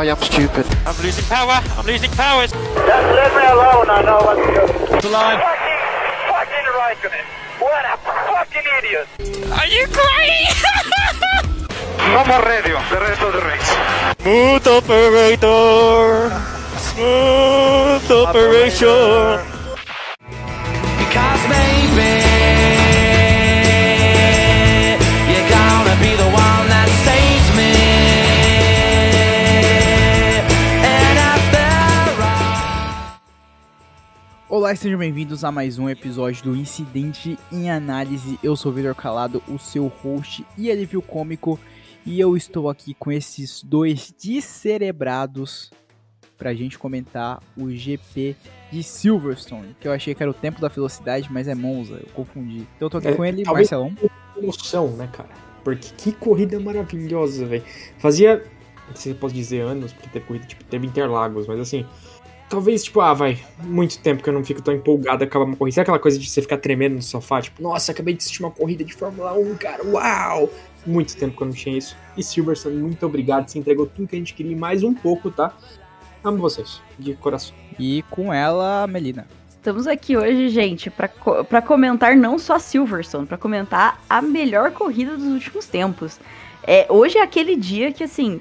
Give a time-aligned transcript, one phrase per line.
[0.00, 0.64] I am stupid.
[0.86, 1.60] I'm losing power.
[1.76, 2.46] I'm losing power.
[2.46, 3.84] Just leave me alone.
[3.92, 4.64] I know what to do.
[4.96, 5.36] The line.
[5.36, 5.80] Fucking,
[6.32, 7.28] fucking right on it.
[7.60, 8.00] What a
[8.32, 9.04] fucking idiot.
[9.60, 10.56] Are you crazy?
[12.00, 13.70] No more radio, the rest of the race.
[14.22, 16.32] Smooth operator.
[16.80, 18.80] Smooth operation.
[18.80, 19.49] Because
[34.70, 38.38] Olá e sejam bem-vindos a mais um episódio do Incidente em Análise.
[38.40, 41.58] Eu sou o Vitor Calado, o seu host e alívio cômico,
[42.06, 45.72] e eu estou aqui com esses dois descerebrados
[46.38, 48.36] pra gente comentar o GP
[48.70, 52.08] de Silverstone, que eu achei que era o tempo da velocidade, mas é Monza, eu
[52.14, 52.64] confundi.
[52.76, 53.92] Então eu tô aqui É, com ele, Marcelão.
[54.36, 55.30] emoção, né, cara?
[55.64, 57.64] Porque que corrida maravilhosa, velho.
[57.98, 58.36] Fazia,
[58.86, 61.84] não sei se eu posso dizer anos, porque teve corrida, tipo, teve Interlagos, mas assim,
[62.50, 65.56] talvez, tipo, ah, vai, muito tempo que eu não fico tão empolgado a acabar uma
[65.56, 65.76] corrida.
[65.76, 68.50] Sabe aquela coisa de você ficar tremendo no sofá, tipo, nossa, acabei de assistir uma
[68.50, 70.50] corrida de Fórmula 1, cara, uau!
[70.86, 71.96] Muito tempo que eu não tinha isso.
[72.16, 75.30] E Silverstone, muito obrigado, você entregou tudo que a gente queria e mais um pouco,
[75.30, 75.54] tá?
[76.24, 77.54] Amo vocês, de coração.
[77.78, 79.26] E com ela, a Melina.
[79.50, 85.16] Estamos aqui hoje, gente, pra co- comentar não só Silverstone, pra comentar a melhor corrida
[85.16, 86.18] dos últimos tempos.
[86.66, 88.40] É, hoje é aquele dia que, assim,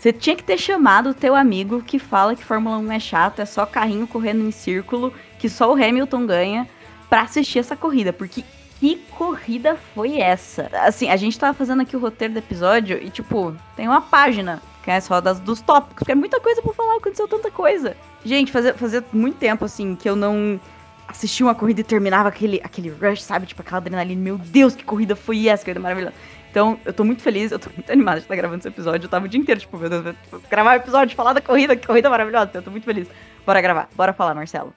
[0.00, 3.40] você tinha que ter chamado o teu amigo que fala que Fórmula 1 é chato,
[3.40, 6.66] é só carrinho correndo em círculo, que só o Hamilton ganha,
[7.10, 8.42] pra assistir essa corrida, porque
[8.78, 10.70] que corrida foi essa?
[10.72, 14.62] Assim, a gente tava fazendo aqui o roteiro do episódio e, tipo, tem uma página
[14.82, 17.94] que é só das, dos tópicos, porque é muita coisa pra falar, aconteceu tanta coisa.
[18.24, 20.58] Gente, fazia, fazia muito tempo, assim, que eu não
[21.06, 23.44] assistia uma corrida e terminava aquele, aquele rush, sabe?
[23.44, 24.22] Tipo, aquela adrenalina.
[24.22, 26.14] Meu Deus, que corrida foi essa, que corrida maravilhosa.
[26.50, 29.06] Então, eu tô muito feliz, eu tô muito animada de estar gravando esse episódio.
[29.06, 30.16] Eu tava o dia inteiro, tipo, meu Deus,
[30.50, 32.50] gravar o episódio, falar da corrida, que corrida maravilhosa.
[32.54, 33.08] Eu tô muito feliz.
[33.46, 34.74] Bora gravar, bora falar, Marcelo.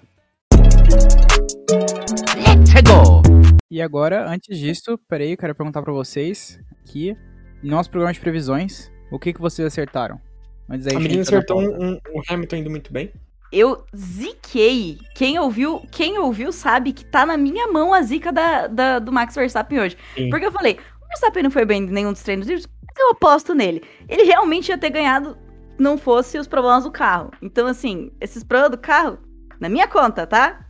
[3.71, 7.17] E agora, antes disso, peraí, eu quero perguntar pra vocês aqui,
[7.63, 10.21] nosso programa de previsões, o que, que vocês acertaram?
[10.69, 13.11] Antes aí, A menina na acertou um, um, o Hamilton indo muito bem.
[13.51, 14.97] Eu ziquei.
[15.13, 19.11] Quem ouviu, quem ouviu sabe que tá na minha mão a zica da, da- do
[19.11, 19.97] Max Verstappen hoje.
[20.15, 20.29] Sim.
[20.31, 20.79] Porque eu falei,
[21.13, 23.83] Verstappen não foi bem em nenhum dos treinos livres, mas eu aposto nele.
[24.09, 25.37] Ele realmente ia ter ganhado
[25.77, 27.31] não fosse os problemas do carro.
[27.41, 29.19] Então, assim, esses problemas do carro,
[29.59, 30.62] na minha conta, tá?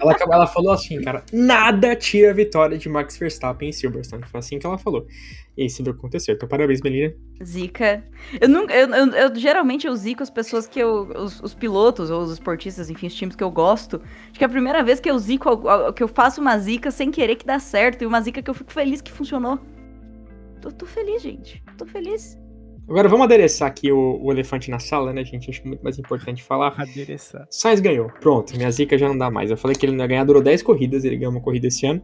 [0.00, 4.24] Ela, ela falou assim, cara, nada tira a vitória de Max Verstappen em Silverstone.
[4.26, 5.06] Foi assim que ela falou.
[5.56, 6.34] E isso aconteceu.
[6.34, 7.12] Então, parabéns, Melina.
[7.44, 8.02] Zica.
[8.40, 8.74] Eu nunca.
[8.74, 11.08] Eu, eu- eu- geralmente eu zico as pessoas que eu.
[11.16, 14.00] Os, os pilotos ou os esportistas, enfim, os times que eu gosto.
[14.30, 15.60] Acho que é a primeira vez que eu zico,
[15.92, 18.02] que eu faço uma zica sem querer que dá certo.
[18.02, 19.58] E uma zica que eu fico feliz que funcionou.
[20.62, 21.62] Tô, tô feliz, gente.
[21.76, 22.38] Tô feliz.
[22.90, 25.48] Agora vamos adereçar aqui o, o elefante na sala, né, gente?
[25.48, 26.74] Acho muito mais importante falar.
[26.76, 27.46] Adereçar.
[27.48, 28.10] Sainz ganhou.
[28.20, 29.48] Pronto, minha zica já não dá mais.
[29.48, 31.86] Eu falei que ele não ia ganhar, durou 10 corridas, ele ganhou uma corrida esse
[31.86, 32.02] ano.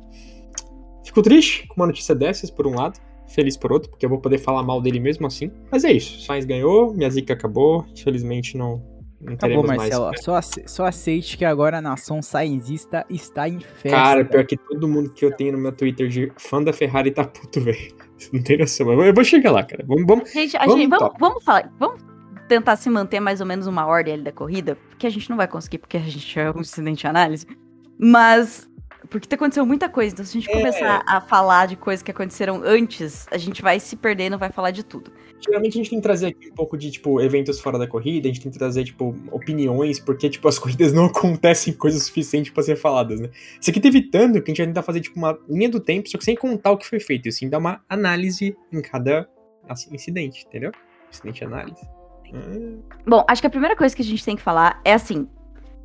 [1.04, 3.00] Fico triste com uma notícia dessas, por um lado.
[3.26, 5.50] Feliz por outro, porque eu vou poder falar mal dele mesmo assim.
[5.72, 6.24] Mas é isso.
[6.24, 7.84] Sainz ganhou, minha zica acabou.
[7.90, 8.80] Infelizmente não,
[9.20, 10.04] não Acabou, teremos Marcelo.
[10.04, 10.22] mais.
[10.22, 13.90] Só, só aceite que agora a nação sainzista está em festa.
[13.90, 17.10] Cara, pior que todo mundo que eu tenho no meu Twitter de fã da Ferrari
[17.10, 18.05] tá puto, velho.
[18.16, 18.88] Você não tem noção.
[18.90, 19.84] Eu vou- eu vou chegar lá, cara.
[19.86, 20.32] Vamos, vamos.
[20.32, 21.72] Gente, Vamos gente, vamos, vamos falar.
[21.78, 22.00] Vamos
[22.48, 24.76] tentar se manter mais ou menos uma ordem ali da corrida.
[24.90, 27.46] Porque a gente não vai conseguir, porque a gente é um incidente de análise.
[27.98, 28.68] Mas.
[29.08, 30.12] Porque aconteceu muita coisa.
[30.12, 30.52] Então, se a gente É.
[30.52, 34.38] começar a falar de coisas que aconteceram antes, a gente vai se perder e não
[34.38, 35.10] vai falar de tudo.
[35.38, 38.26] Geralmente a gente tem que trazer aqui um pouco de, tipo, eventos fora da corrida,
[38.26, 42.50] a gente tem que trazer, tipo, opiniões, porque, tipo, as corridas não acontecem coisas suficientes
[42.52, 43.28] pra ser faladas, né?
[43.60, 46.08] Isso aqui tá evitando que a gente vai tentar fazer, tipo, uma linha do tempo,
[46.08, 49.28] só que sem contar o que foi feito, e assim, dar uma análise em cada
[49.68, 50.72] assim, incidente, entendeu?
[51.10, 51.80] Incidente análise.
[52.32, 55.28] Hum, Bom, acho que a primeira coisa que a gente tem que falar é assim: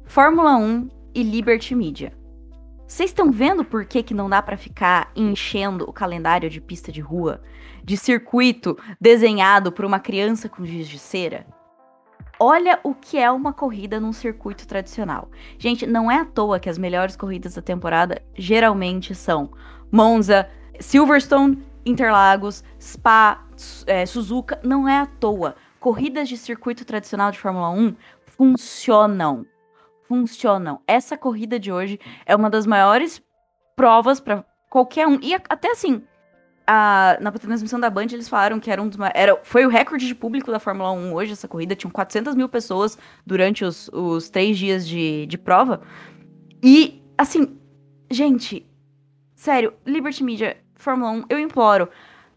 [0.06, 2.14] Fórmula 1 e Liberty Media.
[2.92, 6.92] Vocês estão vendo por que, que não dá pra ficar enchendo o calendário de pista
[6.92, 7.42] de rua,
[7.82, 11.48] de circuito desenhado por uma criança com giz de cera?
[12.38, 15.32] Olha o que é uma corrida num circuito tradicional.
[15.58, 19.52] Gente, não é à toa que as melhores corridas da temporada geralmente são
[19.90, 23.48] Monza, Silverstone, Interlagos, Spa,
[23.88, 24.60] é, Suzuka.
[24.66, 25.56] Não é à toa.
[25.80, 27.96] Corridas de circuito tradicional de Fórmula 1
[28.26, 29.46] funcionam.
[30.12, 30.82] Funcionam.
[30.86, 33.24] Essa corrida de hoje é uma das maiores
[33.78, 35.18] provas para qualquer um.
[35.22, 36.04] E até assim,
[36.68, 40.06] a- na transmissão da Band eles falaram que era um dos era, foi o recorde
[40.06, 41.78] de público da Fórmula 1 hoje, essa corrida.
[41.78, 45.80] Tinham 400 mil pessoas durante os, os três dias de, de prova.
[46.62, 47.58] E, assim,
[48.12, 48.70] gente,
[49.34, 51.88] sério, Liberty Media, Fórmula 1, eu imploro.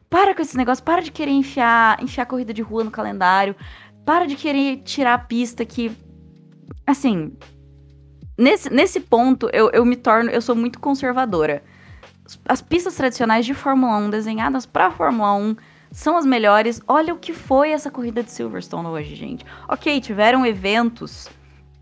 [0.09, 3.57] Para com esse negócio, para de querer enfiar, enfiar corrida de rua no calendário.
[4.07, 5.91] para de querer tirar a pista que.
[6.87, 7.33] Assim.
[8.37, 10.31] Nesse, nesse ponto, eu, eu me torno.
[10.31, 11.63] Eu sou muito conservadora.
[12.49, 15.57] As pistas tradicionais de Fórmula 1 desenhadas pra Fórmula 1
[15.93, 16.81] são as melhores.
[16.89, 19.45] Olha o que foi essa corrida de Silverstone hoje, gente.
[19.69, 21.29] Ok, tiveram eventos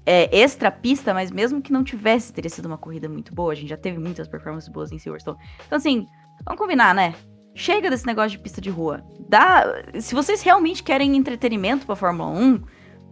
[0.04, 3.52] é, extra pista, mas mesmo que não tivesse, teria sido uma corrida muito boa.
[3.52, 5.38] A gente já teve muitas performances boas em Silverstone.
[5.66, 6.06] Então, assim,
[6.44, 7.14] vamos combinar, né?
[7.54, 9.02] Chega desse negócio de pista de rua.
[9.28, 9.64] Dá,
[10.00, 12.62] se vocês realmente querem entretenimento pra Fórmula 1,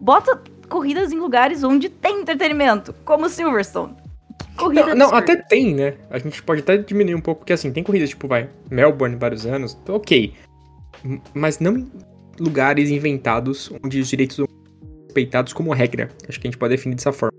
[0.01, 3.95] bota corridas em lugares onde tem entretenimento, como Silverstone.
[4.57, 5.95] Corrida Não, não, até tem, né?
[6.09, 9.45] A gente pode até diminuir um pouco, porque assim, tem corridas, tipo, vai, Melbourne, vários
[9.45, 10.33] anos, então, ok.
[11.35, 11.91] Mas não em
[12.39, 14.47] lugares inventados onde os direitos são
[15.07, 16.09] respeitados como regra.
[16.29, 17.37] Acho que a gente pode definir dessa forma.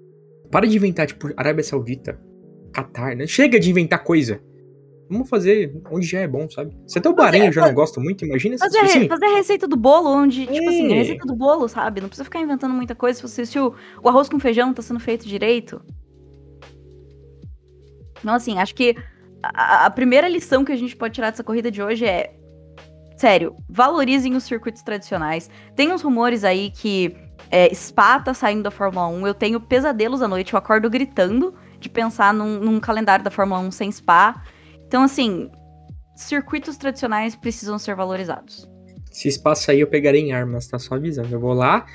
[0.51, 2.19] Para de inventar, tipo, Arábia Saudita,
[2.74, 3.25] Catar, né?
[3.25, 4.42] Chega de inventar coisa.
[5.12, 6.75] Vamos fazer onde já é bom, sabe?
[6.88, 9.25] Se até o Bahrein eu já não gosto muito, imagina se Fazer, re- assim, fazer
[9.25, 11.00] a receita do bolo, onde, tipo assim, a É.
[11.00, 12.00] receita do bolo, sabe?
[12.00, 13.18] Não precisa ficar inventando muita coisa.
[13.18, 15.81] Se você se o, o arroz com feijão tá sendo feito direito.
[18.19, 18.96] Então, assim, acho que
[19.44, 22.34] a, a primeira lição que a gente pode tirar dessa corrida de hoje é.
[23.18, 25.48] Sério, valorizem os circuitos tradicionais.
[25.75, 27.16] Tem uns rumores aí que
[27.52, 29.28] é, Spa tá saindo da Fórmula 1.
[29.28, 33.60] Eu tenho pesadelos à noite, eu acordo gritando de pensar num, num calendário da Fórmula
[33.60, 34.42] 1 sem Spa.
[34.91, 35.49] Então, assim,
[36.17, 38.69] circuitos tradicionais precisam ser valorizados.
[39.09, 41.33] se espaço aí eu pegarei em armas, tá só avisando.
[41.33, 41.85] Eu vou lá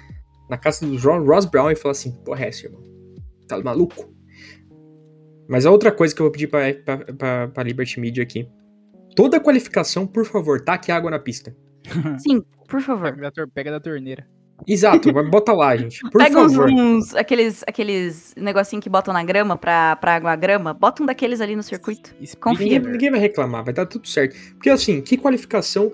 [0.49, 2.81] na casa do Ro- Ross Brown e falar assim, porra, é essa, irmão?
[3.47, 4.11] Tá maluco?
[5.47, 8.49] Mas a outra coisa que eu vou pedir pra, pra, pra, pra Liberty Media aqui.
[9.15, 11.55] Toda qualificação, por favor, taque água na pista.
[12.19, 13.11] Sim, por favor.
[13.11, 14.27] Pega da, tor- pega da torneira.
[14.67, 16.01] Exato, bota lá, gente.
[16.11, 16.71] Por Pega uns, favor.
[16.71, 20.73] uns- aqueles, aqueles negocinho que botam na grama pra, pra água grama.
[20.73, 22.15] Bota um daqueles ali no circuito.
[22.21, 22.67] Explica, Confia.
[22.79, 24.37] Ninguém, ninguém vai reclamar, vai dar tudo certo.
[24.55, 25.93] Porque assim, que qualificação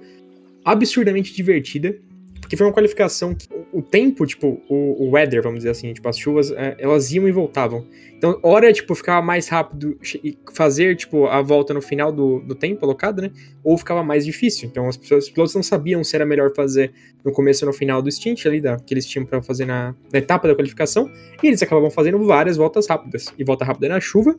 [0.64, 1.96] absurdamente divertida.
[2.40, 6.06] Porque foi uma qualificação que o tempo, tipo, o, o weather, vamos dizer assim, tipo,
[6.08, 7.86] as chuvas, é, elas iam e voltavam.
[8.16, 12.54] Então, hora, tipo, ficava mais rápido e fazer, tipo, a volta no final do, do
[12.54, 13.30] tempo alocado, né?
[13.64, 14.68] Ou ficava mais difícil.
[14.68, 16.92] Então, as pessoas, os pilotos não sabiam se era melhor fazer
[17.24, 19.94] no começo ou no final do stint ali, da, que eles tinham pra fazer na,
[20.12, 21.10] na etapa da qualificação.
[21.42, 23.32] E eles acabavam fazendo várias voltas rápidas.
[23.38, 24.38] E volta rápida na chuva,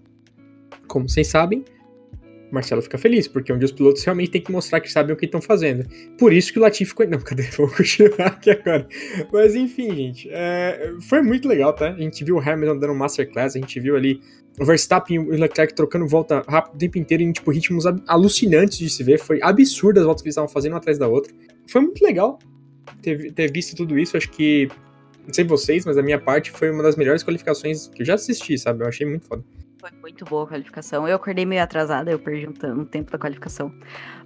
[0.88, 1.66] como vocês sabem,
[2.54, 5.18] Marcelo fica feliz, porque é onde os pilotos realmente têm que mostrar que sabem o
[5.18, 5.86] que estão fazendo.
[6.18, 6.94] Por isso que o Latifi.
[7.10, 7.44] Não, cadê?
[7.58, 8.88] Vou continuar aqui agora.
[9.32, 10.30] Mas enfim, gente.
[10.32, 11.90] é, Foi muito legal, tá?
[11.90, 14.22] A gente viu o Hamilton dando masterclass, a gente viu ali
[14.60, 18.78] o Verstappen e o Leclerc trocando volta rápido o tempo inteiro em tipo, ritmos alucinantes
[18.78, 19.20] de se ver.
[19.20, 21.34] Foi absurdo as voltas que eles estavam fazendo uma atrás da outra.
[21.68, 22.38] Foi muito legal
[23.02, 24.16] ter, ter visto tudo isso.
[24.16, 24.70] Acho que.
[25.26, 28.16] Não sei vocês, mas a minha parte foi uma das melhores qualificações que eu já
[28.16, 28.84] assisti, sabe?
[28.84, 29.42] Eu achei muito foda.
[29.84, 31.06] Foi muito boa a qualificação.
[31.06, 33.70] Eu acordei meio atrasada, eu perdi um, tempo da qualificação.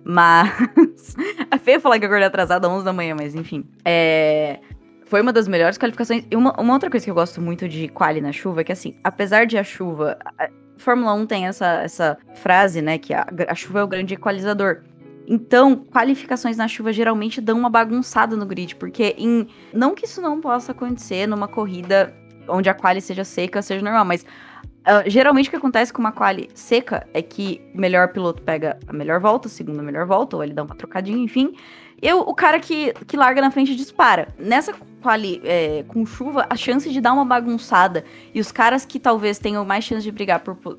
[0.03, 1.15] Mas.
[1.49, 3.65] é feio falar que eu acordei atrasada às 11 da manhã, mas enfim.
[3.83, 4.59] É.
[5.05, 6.25] Foi uma das melhores qualificações.
[6.29, 8.71] E uma, uma outra coisa que eu gosto muito de quali na chuva é que,
[8.71, 10.19] assim, apesar de a chuva.
[10.37, 12.99] A Fórmula 1 tem essa, essa frase, né?
[12.99, 14.83] Que a, a chuva é o grande equalizador.
[15.27, 19.47] Então, qualificações na chuva geralmente dão uma bagunçada no grid, porque em.
[19.73, 22.13] Não que isso não possa acontecer numa corrida
[22.47, 24.23] onde a quali seja seca, seja normal, mas
[24.87, 28.79] ah, geralmente o que acontece com uma quali seca é que o melhor piloto pega
[28.87, 31.53] a melhor volta, o segundo a melhor volta, ou ele dá uma trocadinha, enfim.
[32.01, 34.27] E o cara que, que larga na frente dispara.
[34.39, 38.99] Nessa quali é, com chuva, a chance de dar uma bagunçada e os caras que
[38.99, 40.75] talvez tenham mais chance de brigar por, por,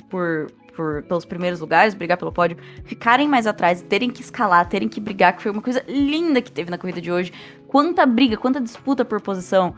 [0.74, 5.00] por- pelos primeiros lugares, brigar pelo pódio, ficarem mais atrás, terem que escalar, terem que
[5.00, 7.32] brigar, que foi uma coisa linda que teve na corrida de hoje.
[7.66, 9.74] Quanta briga, quanta disputa por posição.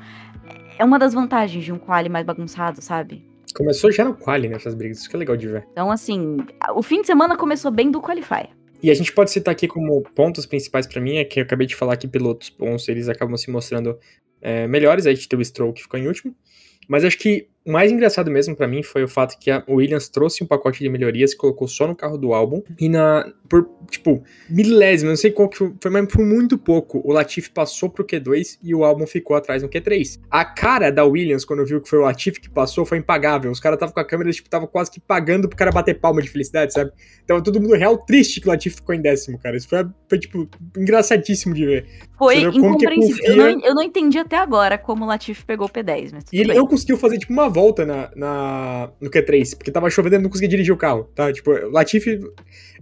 [0.78, 3.29] É uma das vantagens de um quali mais bagunçado, sabe?
[3.54, 4.57] Começou já no quali, né?
[4.57, 4.99] Essas brigas.
[4.99, 5.66] Isso que é legal de ver.
[5.73, 6.38] Então, assim,
[6.75, 8.49] o fim de semana começou bem do Qualify.
[8.83, 11.66] E a gente pode citar aqui como pontos principais pra mim, é que eu acabei
[11.66, 13.99] de falar que pilotos bons, eles acabam se mostrando
[14.40, 16.35] é, melhores, aí a gente teve o Stroll que ficou em último,
[16.88, 20.09] mas acho que o mais engraçado mesmo pra mim foi o fato que a Williams
[20.09, 24.23] trouxe um pacote de melhorias, colocou só no carro do álbum, e na, por, tipo,
[24.49, 28.59] milésimo, não sei qual que foi, mas por muito pouco, o Latifi passou pro Q2
[28.62, 30.19] e o álbum ficou atrás no Q3.
[30.31, 33.61] A cara da Williams, quando viu que foi o Latifi que passou, foi impagável, os
[33.61, 36.29] caras estavam com a câmera, tipo, tava quase que pagando pro cara bater palma de
[36.31, 36.90] felicidade, sabe?
[37.26, 39.57] Tava todo mundo real triste que o Latifi ficou em décimo, cara.
[39.57, 41.87] Isso foi, foi, tipo, engraçadíssimo de ver.
[42.19, 43.17] Foi que incompreensível.
[43.17, 46.25] confia- Eu, não, eu não entendi até agora como o Latifi pegou o P10, mas
[46.33, 46.57] E ele bem.
[46.57, 50.30] não conseguiu fazer, tipo, uma volta na, na, no Q3, porque tava chovendo e não
[50.30, 51.33] conseguia dirigir o carro, tá?
[51.33, 52.21] Tipo, Latifi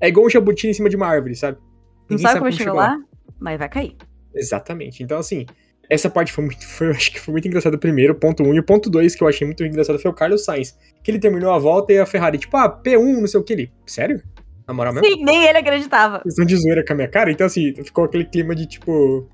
[0.01, 1.59] é igual um jabuti em cima de uma árvore, sabe?
[1.59, 2.99] Não Ninguém sabe como chegou lá,
[3.41, 3.97] mas vai cair.
[4.35, 5.03] Exatamente.
[5.03, 5.47] Então, assim,
[5.91, 8.55] essa parte foi muito, foi, eu acho que foi muito engraçado o primeiro, ponto um.
[8.55, 10.77] E o ponto dois que eu achei muito engraçado foi o Carlos Sainz.
[11.03, 13.53] Que ele terminou a volta e a Ferrari, tipo, ah, P1, não sei o que.
[13.53, 14.23] Ele, sério?
[14.67, 15.07] Na moral mesmo?
[15.07, 16.19] Sim, nem ele acreditava.
[16.19, 17.31] Vocês estão de zoeira com a minha cara?
[17.31, 19.29] Então, assim, ficou aquele clima de, tipo,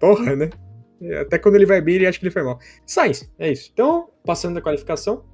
[0.00, 0.50] porra, né?
[1.20, 2.58] Até quando ele vai bem, ele acha que ele foi mal.
[2.86, 3.70] Sainz, é isso.
[3.72, 5.24] Então, passando da qualificação,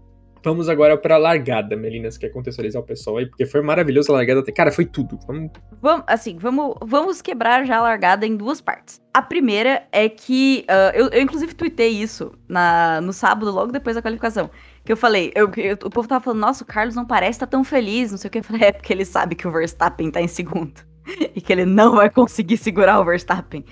[0.45, 2.09] vamos agora pra largada, Melina.
[2.11, 3.27] Você quer contextualizar o pessoal aí?
[3.27, 4.43] Porque foi maravilhoso a largada.
[4.53, 5.19] Cara, foi tudo.
[5.27, 5.51] Vamos...
[5.83, 9.01] Vamos, assim, vamos, vamos quebrar já a largada em duas partes.
[9.13, 10.65] A primeira é que.
[10.69, 14.49] ah, eu, eu, inclusive, tuitei isso na, no sábado, logo depois da qualificação.
[14.85, 17.47] Que eu falei, eu- eu- o povo tava falando, nossa, o Carlos não parece estar
[17.49, 18.39] tão feliz, não sei o que.
[18.39, 20.81] Eu falei, é porque ele sabe que o Verstappen tá em segundo.
[21.35, 23.65] e que ele não vai conseguir segurar o Verstappen.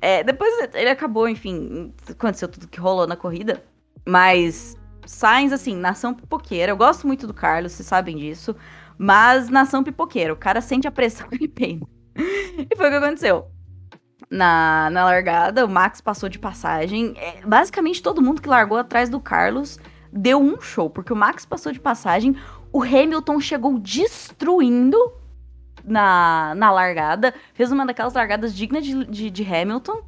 [0.00, 3.64] É, depois ele acabou, enfim, aconteceu tudo que rolou na corrida.
[4.06, 4.76] Mas
[5.06, 6.72] Sainz, assim, nação pipoqueira.
[6.72, 8.54] Eu gosto muito do Carlos, vocês sabem disso.
[8.98, 10.32] Mas nação pipoqueira.
[10.32, 11.86] O cara sente a pressão e peina.
[12.16, 13.46] E foi o que aconteceu.
[14.30, 17.14] Na, na largada, o Max passou de passagem.
[17.16, 19.78] É, basicamente, todo mundo que largou atrás do Carlos
[20.12, 22.36] deu um show, porque o Max passou de passagem.
[22.72, 24.96] O Hamilton chegou destruindo
[25.84, 27.34] na, na largada.
[27.52, 30.02] Fez uma daquelas largadas dignas de, de, de Hamilton.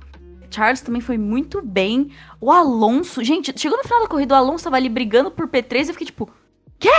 [0.50, 2.10] Charles também foi muito bem.
[2.40, 5.76] O Alonso, gente, chegou no final da corrida, o Alonso tava ali brigando por P3
[5.76, 6.30] e eu fiquei tipo,
[6.78, 6.92] quê?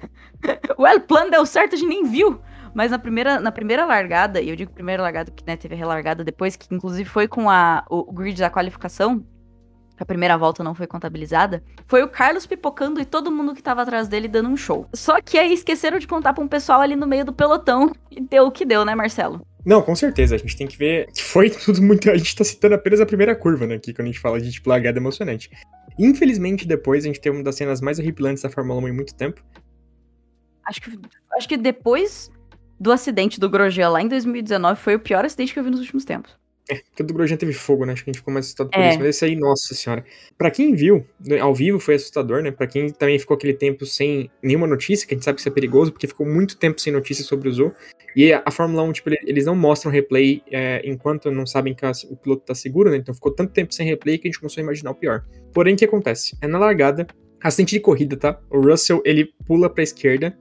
[0.76, 2.40] o El plano deu certo, a gente nem viu.
[2.74, 5.78] Mas na primeira, na primeira largada, e eu digo primeira largada porque né, teve a
[5.78, 9.24] relargada depois, que inclusive foi com a, o, o grid da qualificação,
[9.98, 13.82] a primeira volta não foi contabilizada, foi o Carlos pipocando e todo mundo que tava
[13.82, 14.88] atrás dele dando um show.
[14.94, 18.20] Só que aí esqueceram de contar pra um pessoal ali no meio do pelotão e
[18.20, 19.46] deu o que deu, né, Marcelo?
[19.64, 20.34] Não, com certeza.
[20.34, 21.10] A gente tem que ver.
[21.12, 22.10] que Foi tudo muito.
[22.10, 23.76] A gente tá citando apenas a primeira curva, né?
[23.76, 25.50] Aqui, quando a gente fala de tipo, largada emocionante.
[25.98, 29.14] Infelizmente, depois a gente teve uma das cenas mais horripilantes da Fórmula 1 em muito
[29.14, 29.42] tempo.
[30.66, 30.98] Acho que,
[31.36, 32.30] acho que depois
[32.78, 35.80] do acidente do Grosjean lá em 2019 foi o pior acidente que eu vi nos
[35.80, 36.36] últimos tempos.
[36.66, 37.92] Porque o do Grosjean teve fogo, né?
[37.92, 38.88] Acho que a gente ficou mais assustado por É.
[38.90, 38.98] isso.
[38.98, 40.02] Mas esse aí, nossa senhora.
[40.38, 42.50] Pra quem viu, né, ao vivo foi assustador, né?
[42.50, 45.48] Pra quem também ficou aquele tempo sem nenhuma notícia, que a gente sabe que isso
[45.48, 47.72] é perigoso, porque ficou muito tempo sem notícia sobre o Zou.
[48.16, 51.74] E a, a Fórmula 1, tipo, ele- eles não mostram replay é, enquanto não sabem
[51.74, 52.96] que a- o piloto tá seguro, né?
[52.96, 55.24] Então ficou tanto tempo sem replay que a gente começou a imaginar o pior.
[55.52, 56.34] Porém, o que acontece?
[56.40, 57.06] É na largada,
[57.42, 58.40] acidente de corrida, tá?
[58.50, 60.34] O Russell, ele pula pra esquerda.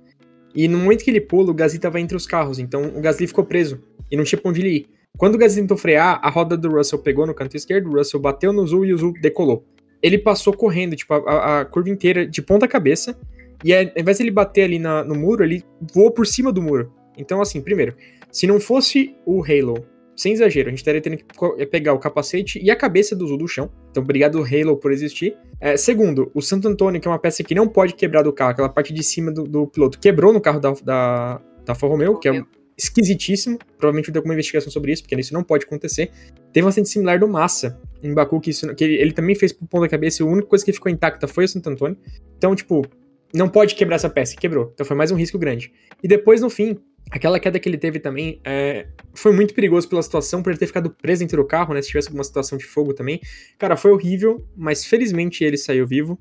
[0.55, 2.59] E no momento que ele pula, o Gasly tava entre os carros.
[2.59, 3.83] Então o Gasly ficou preso.
[4.09, 4.87] E não tinha pra onde ele ir.
[5.17, 8.19] Quando o Gasly tentou frear, a roda do Russell pegou no canto esquerdo, o Russell
[8.19, 9.63] bateu no Zul e o Zul decolou.
[10.01, 13.17] Ele passou correndo, tipo, a, a- curva inteira de ponta cabeça.
[13.63, 16.61] E ao invés de ele bater ali na- no muro, ele voou por cima do
[16.61, 16.91] muro.
[17.17, 17.95] Então, assim, primeiro,
[18.31, 21.23] se não fosse o Halo, sem exagero, a gente estaria tendo que
[21.59, 23.69] eh, pegar o capacete e a cabeça do Zul do chão.
[23.91, 25.37] Então, obrigado, Halo, por existir.
[25.61, 28.51] É, segundo, o Santo Antônio, que é uma peça que não pode quebrar do carro,
[28.51, 32.27] aquela parte de cima do, do piloto, quebrou no carro da, da, da Romeo, que
[32.27, 32.31] é
[32.77, 33.57] esquisitíssimo.
[33.77, 36.11] Provavelmente vai ter alguma investigação sobre isso, porque isso não pode acontecer.
[36.51, 39.51] Teve um acidente similar do Massa, em Baku, que, isso, que ele, ele também fez
[39.51, 41.97] por ponta cabeça e a única coisa que ficou intacta foi o Santo Antônio.
[42.37, 42.85] Então, tipo,
[43.33, 44.69] não pode quebrar essa peça, quebrou.
[44.73, 45.73] Então foi mais um risco grande.
[46.03, 46.77] E depois, no fim,
[47.09, 50.67] aquela queda que ele teve também é, foi muito perigoso pela situação, por ele ter
[50.67, 51.81] ficado preso dentro do carro, né?
[51.81, 53.19] Se tivesse alguma situação de fogo também.
[53.57, 56.19] Cara, foi horrível, mas felizmente ele saiu vivo.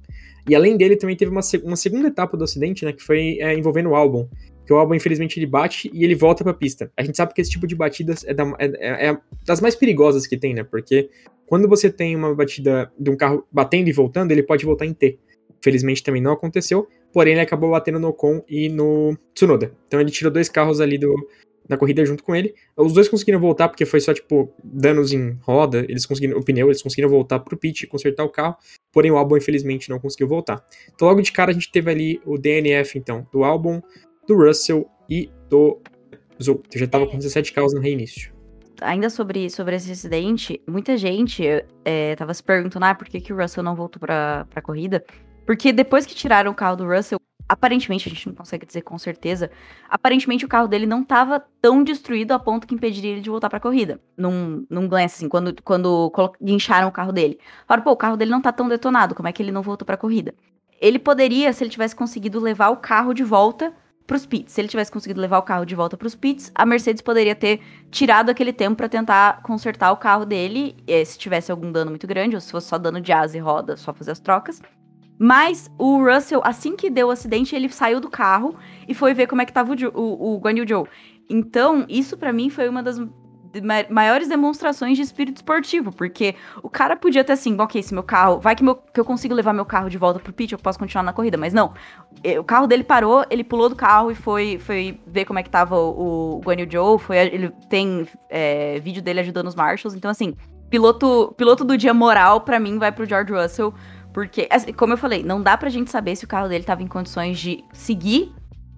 [0.49, 2.93] E além dele, também teve uma, uma segunda etapa do acidente, né?
[2.93, 4.27] Que foi é, envolvendo o álbum.
[4.67, 6.91] Que o álbum, infelizmente, ele bate e ele volta pra pista.
[6.97, 10.27] A gente sabe que esse tipo de batidas é, da- é- é das mais perigosas
[10.27, 10.63] que tem, né?
[10.63, 11.11] Porque
[11.47, 14.95] quando você tem uma batida de um carro batendo e voltando, ele pode voltar em
[14.95, 15.19] T.
[15.63, 19.73] Felizmente também não aconteceu, porém ele acabou batendo no Ocon e no Tsunoda.
[19.87, 21.15] Então ele tirou dois carros ali do,
[21.69, 22.55] da corrida junto com ele.
[22.77, 26.67] Os dois conseguiram voltar porque foi só, tipo, danos em roda, eles conseguiram, o pneu,
[26.69, 28.57] eles conseguiram voltar pro pit e consertar o carro,
[28.93, 30.65] porém o álbum infelizmente não conseguiu voltar.
[30.95, 33.81] Então logo de cara a gente teve ali o DNF, então, do álbum,
[34.27, 35.81] do Russell e do
[36.43, 36.63] Zou.
[36.75, 38.33] Já tava com 17 carros no reinício.
[38.81, 41.45] Ainda sobre, sobre esse acidente, muita gente
[41.85, 45.05] é, tava se perguntando, ah, por que, que o Russell não voltou pra, pra corrida?
[45.47, 48.99] Porque depois que tiraram o carro do Russell, aparentemente, a gente não consegue dizer com
[48.99, 49.51] certeza,
[49.89, 53.49] aparentemente o carro dele não tava tão destruído a ponto que impediria ele de voltar
[53.49, 54.01] pra corrida.
[54.17, 56.13] Num, num glance, assim, quando, quando
[56.43, 57.39] guincharam o carro dele.
[57.67, 59.87] Falaram, pô, o carro dele não tá tão detonado, como é que ele não voltou
[59.87, 60.35] pra corrida?
[60.81, 63.73] Ele poderia, se ele tivesse conseguido levar o carro de volta
[64.07, 64.53] pros pits.
[64.53, 67.61] Se ele tivesse conseguido levar o carro de volta pros pits, a Mercedes poderia ter
[67.91, 72.07] tirado aquele tempo pra tentar consertar o carro dele, eh, se tivesse algum dano muito
[72.07, 74.61] grande, ou se fosse só dano de asa e roda, só fazer as trocas.
[75.19, 78.57] Mas o Russell, assim que deu o acidente, ele saiu do carro
[78.89, 80.89] e foi ver como é que tava o, o, o Guan Yu Zhou.
[81.31, 82.99] Então, isso pra mim foi uma das
[83.91, 88.41] maiores demonstrações de espírito esportivo, porque o cara podia ter assim, ok, se meu carro,
[88.41, 90.79] vai que, meu, que eu consigo levar meu carro de volta pro pit, eu posso
[90.79, 91.73] continuar na corrida, mas não.
[92.25, 95.43] Eh, O carro dele parou, ele pulou do carro e foi, foi ver como é
[95.43, 99.55] que tava o, o Guan Yu Zhou, foi, ele tem é, vídeo dele ajudando os
[99.55, 100.35] Marshalls, então assim,
[100.71, 103.75] piloto, piloto do dia moral pra mim vai pro George Russell,
[104.13, 106.83] porque, assim, como eu falei, não dá pra gente saber se o carro dele tava
[106.83, 108.33] em condições de seguir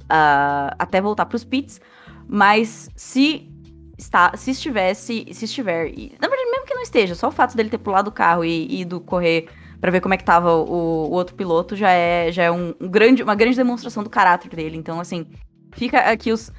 [0.08, 1.80] ah, até voltar pros pits,
[2.28, 3.50] mas se
[3.98, 7.56] está, se estivesse, se estiver, e, na verdade, mesmo que não esteja, só o fato
[7.56, 9.48] dele ter pulado o carro e ido correr
[9.80, 12.74] pra ver como é que tava o, o outro piloto já é, já é um,
[12.80, 14.76] um grande, uma grande demonstração do caráter dele.
[14.76, 15.26] Então, assim,
[15.74, 16.50] fica aqui os,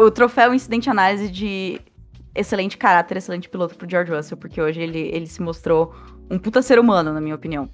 [0.00, 1.80] o troféu incidente análise de
[2.34, 5.92] excelente caráter, excelente piloto pro George Russell, porque hoje ele, ele se mostrou
[6.30, 7.68] um puta ser humano, na minha opinião.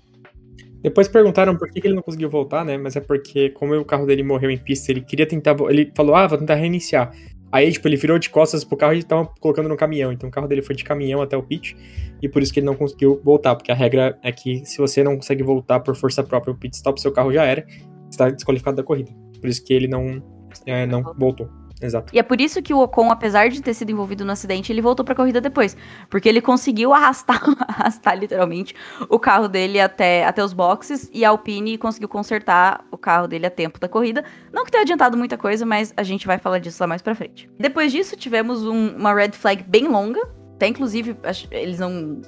[0.83, 2.77] Depois perguntaram por que ele não conseguiu voltar, né?
[2.77, 5.57] Mas é porque, como o carro dele morreu em pista, ele queria tentar.
[5.71, 7.11] Ele falou, ah, vou tentar reiniciar.
[7.55, 10.11] Aí, tipo, ele virou de costas pro carro e tava colocando no caminhão.
[10.11, 11.77] Então o carro dele foi de caminhão até o pit.
[12.21, 13.55] E por isso que ele não conseguiu voltar.
[13.55, 16.75] Porque a regra é que se você não consegue voltar por força própria o pit
[16.75, 17.65] stop, seu carro já era.
[18.11, 19.13] Você tá desqualificado da corrida.
[19.41, 20.21] Por isso que ele não,
[20.67, 21.49] é, não voltou.
[21.85, 22.15] Exato.
[22.15, 24.81] E é por isso que o Ocon, apesar de ter sido envolvido no acidente, ele
[24.81, 25.77] voltou pra corrida depois.
[26.09, 28.75] Porque ele conseguiu arrastar, arrastar literalmente,
[29.09, 33.45] o carro dele até, até os boxes e a Alpine conseguiu consertar o carro dele
[33.47, 34.25] a tempo da corrida.
[34.53, 37.15] Não que tenha adiantado muita coisa, mas a gente vai falar disso lá mais pra
[37.15, 37.51] frente.
[37.59, 40.21] Depois disso, tivemos um- uma red flag bem longa.
[40.55, 41.17] Até inclusive,
[41.51, 42.23] eles não.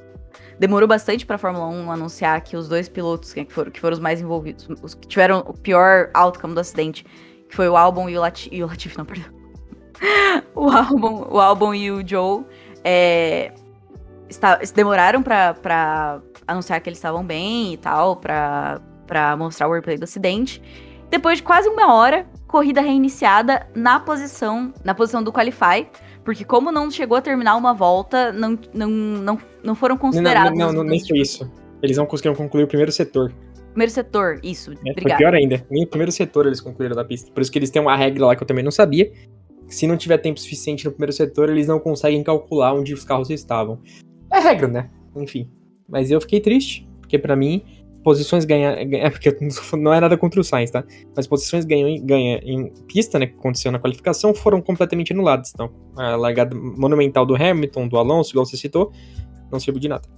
[0.59, 4.01] Demorou bastante pra Fórmula 1 anunciar que os dois pilotos que foram, que foram os
[4.01, 7.05] mais envolvidos, os que tiveram o pior outcome do acidente,
[7.49, 8.15] que foi o Albon e
[8.51, 9.36] e o Latifi, não, perdão
[10.55, 12.45] o álbum, o álbum e o Joe
[12.85, 13.53] é,
[14.29, 19.73] está- demoraram pra, pra anunciar que eles estavam bem e tal, pra, pra mostrar o
[19.75, 20.63] replay do acidente.
[21.09, 25.87] Depois de quase uma hora, corrida reiniciada na posição, na posição do Qualify,
[26.25, 30.11] porque como não chegou a terminar uma volta, não, não, não, não foram Não, não,
[30.11, 30.59] considerados.
[30.59, 31.51] não, não, nem foi isso.
[31.83, 33.33] Eles não conseguiram concluir o primeiro setor.
[33.71, 35.65] Primeiro setor, isso, É, foi pior ainda.
[35.71, 37.31] Nem o primeiro setor eles concluíram da pista.
[37.31, 39.13] Por isso que eles têm uma regra lá que eu também não sabia.
[39.69, 43.31] Se não tiver tempo suficiente no primeiro setor, eles não conseguem calcular onde os carros
[43.31, 43.81] estavam.
[44.33, 44.91] É regra, né?
[45.17, 45.51] Enfim.
[45.89, 47.63] Mas eu fiquei triste, porque pra mim,
[48.03, 48.77] posições ganhar.
[48.95, 49.37] É porque
[49.77, 50.85] não é nada contra o Sainz, tá?
[51.15, 53.27] Mas posições ganham em, ganha em pista, né?
[53.27, 55.51] Que aconteceu na qualificação, foram completamente anuladas.
[55.53, 58.93] Então, a largada monumental do Hamilton, do Alonso, igual você citou,
[59.51, 60.09] não serviu de nada.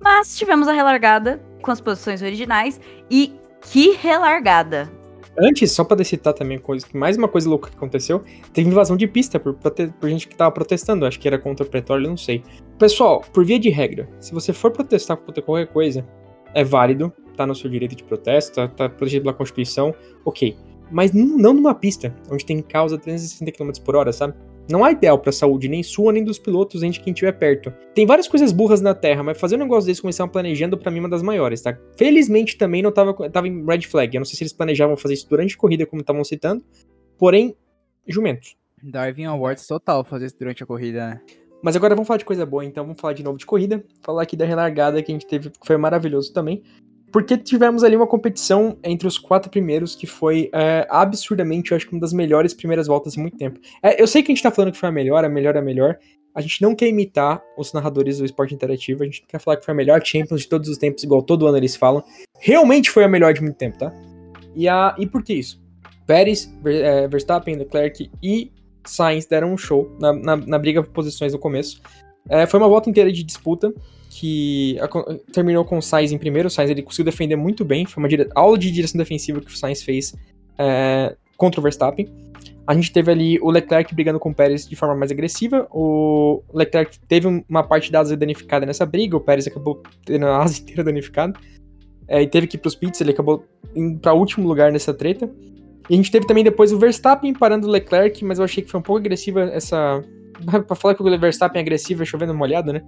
[0.00, 5.03] Mas tivemos a relargada com as posições originais e que relargada!
[5.36, 6.60] Antes, só pra citar também
[6.92, 10.52] mais uma coisa louca que aconteceu, teve invasão de pista por, por gente que tava
[10.52, 12.42] protestando, acho que era contra o petróleo, não sei.
[12.78, 16.06] Pessoal, por via de regra, se você for protestar contra qualquer coisa,
[16.54, 19.92] é válido, tá no seu direito de protesto, tá, tá protegido pela Constituição,
[20.24, 20.56] ok.
[20.90, 24.34] Mas não numa pista, onde tem causa 360 km por hora, sabe?
[24.70, 27.70] Não é ideal pra saúde nem sua, nem dos pilotos, nem de quem estiver perto.
[27.94, 30.98] Tem várias coisas burras na Terra, mas fazer um negócio desse estavam planejando, pra mim,
[30.98, 31.78] é uma das maiores, tá?
[31.96, 34.14] Felizmente também não tava, tava em red flag.
[34.16, 36.64] Eu não sei se eles planejavam fazer isso durante a corrida, como estavam citando.
[37.18, 37.54] Porém,
[38.06, 38.56] jumentos.
[38.82, 41.20] Darwin Awards total fazer isso durante a corrida, né?
[41.62, 43.82] Mas agora vamos falar de coisa boa, então vamos falar de novo de corrida.
[44.02, 46.62] Falar aqui da relargada que a gente teve, que foi maravilhoso também.
[47.14, 51.86] Porque tivemos ali uma competição entre os quatro primeiros que foi é, absurdamente, eu acho
[51.86, 53.60] que uma das melhores primeiras voltas em muito tempo.
[53.80, 55.62] É, eu sei que a gente tá falando que foi a melhor, a melhor, a
[55.62, 55.96] melhor.
[56.34, 59.58] A gente não quer imitar os narradores do esporte interativo, a gente não quer falar
[59.58, 62.02] que foi a melhor Champions de todos os tempos, igual todo ano eles falam.
[62.40, 63.94] Realmente foi a melhor de muito tempo, tá?
[64.52, 65.62] E, a, e por que isso?
[66.08, 68.50] Pérez, Ver- é, Verstappen, Leclerc e
[68.84, 71.80] Sainz deram um show na, na, na briga por posições no começo.
[72.28, 73.72] É, foi uma volta inteira de disputa
[74.16, 74.76] que
[75.32, 76.46] terminou com o Sainz em primeiro.
[76.46, 77.84] O Sainz ele conseguiu defender muito bem.
[77.84, 80.14] Foi uma aula de direção defensiva que o Sainz fez
[80.56, 82.08] é, contra o Verstappen.
[82.64, 85.66] A gente teve ali o Leclerc brigando com o Pérez de forma mais agressiva.
[85.68, 89.16] O Leclerc teve um- uma parte da asa danificada nessa briga.
[89.16, 91.36] O Pérez acabou tendo a asa inteira danificada.
[92.06, 93.00] É, e teve que ir pros pits.
[93.00, 95.28] Ele acabou indo para último lugar nessa treta.
[95.90, 98.70] E a gente teve também depois o Verstappen parando o Leclerc, mas eu achei que
[98.70, 100.00] foi um pouco agressiva essa.
[100.68, 102.80] pra falar que o Verstappen é agressivo é chovendo molhado, né?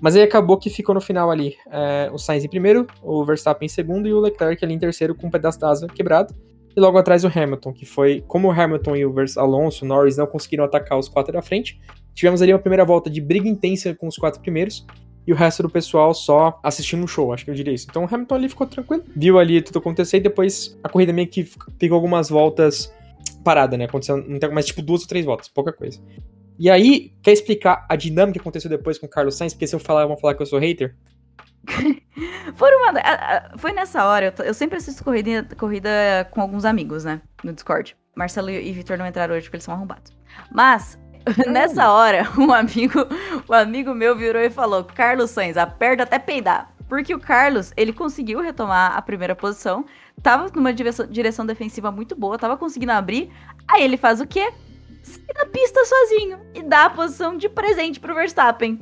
[0.00, 3.66] Mas aí acabou que ficou no final ali é, o Sainz em primeiro, o Verstappen
[3.66, 6.34] em segundo e o Leclerc ali em terceiro com um pedaço da asa quebrado.
[6.76, 8.22] E logo atrás o Hamilton, que foi.
[8.28, 11.80] Como o Hamilton e o Alonso, o Norris não conseguiram atacar os quatro da frente,
[12.14, 14.86] tivemos ali uma primeira volta de briga intensa com os quatro primeiros.
[15.26, 17.86] E o resto do pessoal só assistindo o show, acho que eu diria isso.
[17.90, 21.28] Então o Hamilton ali ficou tranquilo, viu ali tudo acontecer e depois a corrida meio
[21.28, 21.46] que
[21.78, 22.90] pegou algumas voltas
[23.44, 23.84] parada, né?
[23.84, 26.00] Aconteceu não tem mais tipo duas ou três voltas, pouca coisa.
[26.58, 29.54] E aí, quer explicar a dinâmica que aconteceu depois com o Carlos Sainz?
[29.54, 30.96] Porque se eu falar, vão falar que eu sou hater.
[32.54, 35.90] Foi, uma, a- a- foi nessa hora, eu, tô- eu sempre assisto corrida, corrida
[36.30, 37.20] com alguns amigos, né?
[37.44, 37.96] No Discord.
[38.16, 40.12] Marcelo e Vitor não entraram hoje porque eles são arrombados.
[40.50, 40.98] Mas,
[41.46, 43.00] nessa hora, um amigo,
[43.48, 46.74] um amigo meu virou e falou: Carlos Sainz, aperta até peidar.
[46.88, 49.84] Porque o Carlos, ele conseguiu retomar a primeira posição,
[50.22, 53.30] tava numa direção, direção defensiva muito boa, tava conseguindo abrir.
[53.68, 54.50] Aí ele faz o quê?
[55.08, 58.78] Sai da pista sozinho e dá a posição de presente pro Verstappen.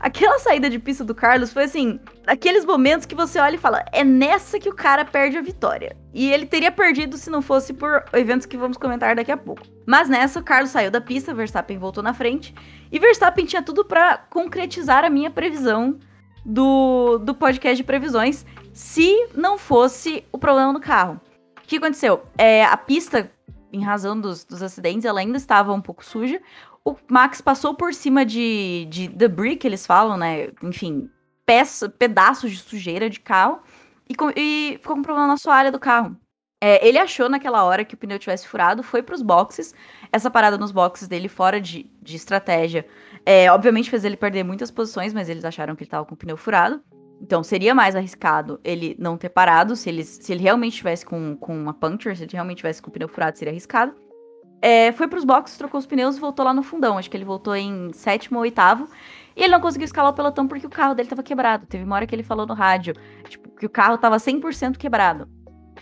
[0.00, 3.84] Aquela saída de pista do Carlos foi assim, aqueles momentos que você olha e fala,
[3.92, 5.96] é nessa que o cara perde a vitória.
[6.12, 9.62] E ele teria perdido se não fosse por eventos que vamos comentar daqui a pouco.
[9.86, 12.54] Mas nessa, o Carlos saiu da pista, Verstappen voltou na frente,
[12.92, 15.98] e Verstappen tinha tudo pra concretizar a minha previsão
[16.44, 21.20] do, do podcast de previsões se não fosse o problema no carro.
[21.58, 22.22] O que aconteceu?
[22.38, 23.30] É, a pista,
[23.72, 26.40] em razão dos, dos acidentes, ela ainda estava um pouco suja.
[26.84, 30.50] O Max passou por cima de, de debris, que eles falam, né?
[30.62, 31.10] Enfim,
[31.44, 33.60] peça, pedaços de sujeira de carro.
[34.08, 36.16] E, e ficou com problema na sua área do carro.
[36.62, 39.74] É, ele achou naquela hora que o pneu tivesse furado, foi para os boxes.
[40.10, 42.86] Essa parada nos boxes dele, fora de, de estratégia,
[43.24, 46.16] é, obviamente fez ele perder muitas posições, mas eles acharam que ele estava com o
[46.16, 46.82] pneu furado.
[47.20, 49.74] Então seria mais arriscado ele não ter parado.
[49.74, 52.90] Se ele, se ele realmente estivesse com, com uma puncture, se ele realmente tivesse com
[52.90, 53.94] o pneu furado, seria arriscado.
[54.60, 56.98] É, foi pros boxes, trocou os pneus e voltou lá no fundão.
[56.98, 58.88] Acho que ele voltou em sétimo ou oitavo.
[59.34, 61.66] E ele não conseguiu escalar o pelotão porque o carro dele tava quebrado.
[61.66, 62.94] Teve uma hora que ele falou no rádio
[63.28, 65.28] tipo, que o carro tava 100% quebrado.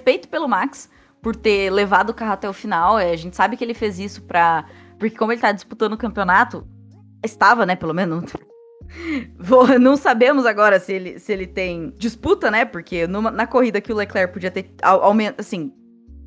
[0.03, 0.91] Feito pelo Max,
[1.23, 2.99] por ter levado o carro até o final.
[2.99, 4.67] É, a gente sabe que ele fez isso pra.
[4.99, 6.67] Porque, como ele tá disputando o campeonato,
[7.25, 8.33] estava, né, pelo menos.
[9.39, 12.65] Vou, não sabemos agora se ele, se ele tem disputa, né?
[12.65, 15.73] Porque numa, na corrida que o Leclerc podia ter aumento, assim,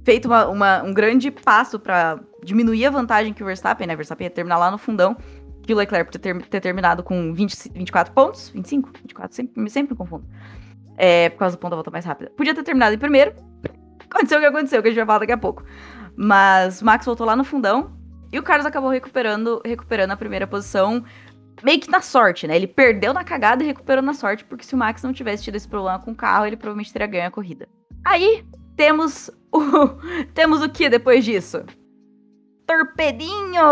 [0.04, 3.96] feito uma, uma, um grande passo para diminuir a vantagem que o Verstappen, né?
[3.96, 5.18] Verstappen ia terminar lá no fundão,
[5.64, 9.94] que o Leclerc podia ter, ter terminado com 20, 24 pontos, 25, 24, sempre, sempre
[9.94, 10.26] me confundo.
[10.98, 12.32] É, por causa do ponto da volta mais rápida.
[12.36, 13.34] Podia ter terminado em primeiro.
[14.10, 15.64] Aconteceu o que aconteceu, que a gente vai falar daqui a pouco.
[16.16, 17.92] Mas Max voltou lá no fundão
[18.32, 21.04] e o Carlos acabou recuperando, recuperando a primeira posição
[21.64, 22.56] meio que na sorte, né?
[22.56, 25.56] Ele perdeu na cagada e recuperou na sorte, porque se o Max não tivesse tido
[25.56, 27.68] esse problema com o carro, ele provavelmente teria ganho a corrida.
[28.06, 29.60] Aí, temos o.
[30.34, 31.64] temos o que depois disso?
[32.66, 33.64] Torpedinho!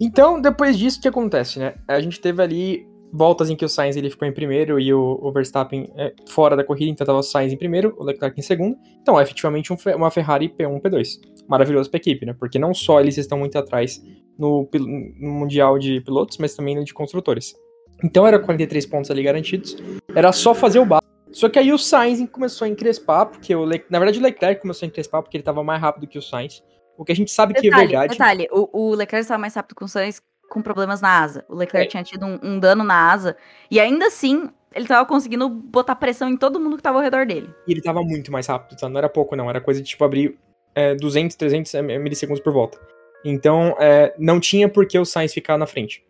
[0.00, 1.74] Então, depois disso, o que acontece, né?
[1.88, 5.18] A gente teve ali voltas em que o Sainz ele ficou em primeiro e o,
[5.22, 8.42] o Verstappen é, fora da corrida, então tava o Sainz em primeiro, o Leclerc em
[8.42, 8.76] segundo.
[9.00, 11.20] Então, é efetivamente um, uma Ferrari P1, P2.
[11.48, 12.34] Maravilhoso pra equipe, né?
[12.38, 14.02] Porque não só eles estão muito atrás
[14.38, 17.54] no, no Mundial de Pilotos, mas também no de Construtores.
[18.02, 19.76] Então, era 43 pontos ali garantidos.
[20.14, 23.62] Era só fazer o básico só que aí o Sainz começou a encrespar, porque o
[23.62, 23.84] Le...
[23.90, 26.64] na verdade o Leclerc começou a encrespar porque ele estava mais rápido que o Sainz.
[26.96, 28.12] O que a gente sabe detalhe, que é verdade.
[28.12, 31.44] Detalhe, o, o Leclerc estava mais rápido que o Sainz com problemas na asa.
[31.46, 31.90] O Leclerc é.
[31.90, 33.36] tinha tido um, um, dano na asa
[33.70, 37.26] e ainda assim ele estava conseguindo botar pressão em todo mundo que estava ao redor
[37.26, 37.50] dele.
[37.68, 38.88] E ele estava muito mais rápido, tá?
[38.88, 40.38] Não era pouco não, era coisa de tipo abrir
[40.74, 42.78] é, 200, 300 milissegundos por volta.
[43.24, 46.04] Então, é, não tinha por que o Sainz ficar na frente.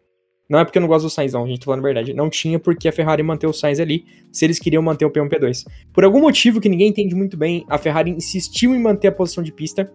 [0.49, 2.15] Não é porque eu não gosto do Sainz, não, a gente tá falando a verdade.
[2.15, 5.29] Não tinha porque a Ferrari manter o Sainz ali, se eles queriam manter o P1
[5.29, 5.65] P2.
[5.93, 9.43] Por algum motivo que ninguém entende muito bem, a Ferrari insistiu em manter a posição
[9.43, 9.93] de pista.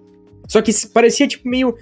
[0.51, 1.77] Só que parecia tipo meio.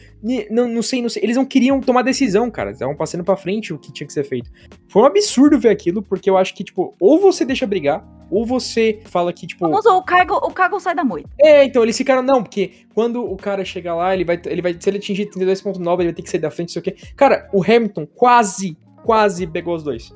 [0.51, 1.23] Não, não sei, não sei.
[1.23, 2.69] Eles não queriam tomar decisão, cara.
[2.69, 4.51] Estavam passando pra frente o que tinha que ser feito.
[4.87, 8.45] Foi um absurdo ver aquilo, porque eu acho que, tipo, ou você deixa brigar, ou
[8.45, 9.67] você fala que, tipo.
[9.67, 11.27] Vamos, o cargo, o cargo sai da moita.
[11.41, 14.39] É, então eles ficaram, não, porque quando o cara chegar lá, ele vai.
[14.45, 16.79] Ele vai se ele atingir 32.9, ele vai ter que sair da frente, não sei
[16.79, 16.95] o quê.
[17.15, 20.13] Cara, o Hamilton quase, quase pegou os dois.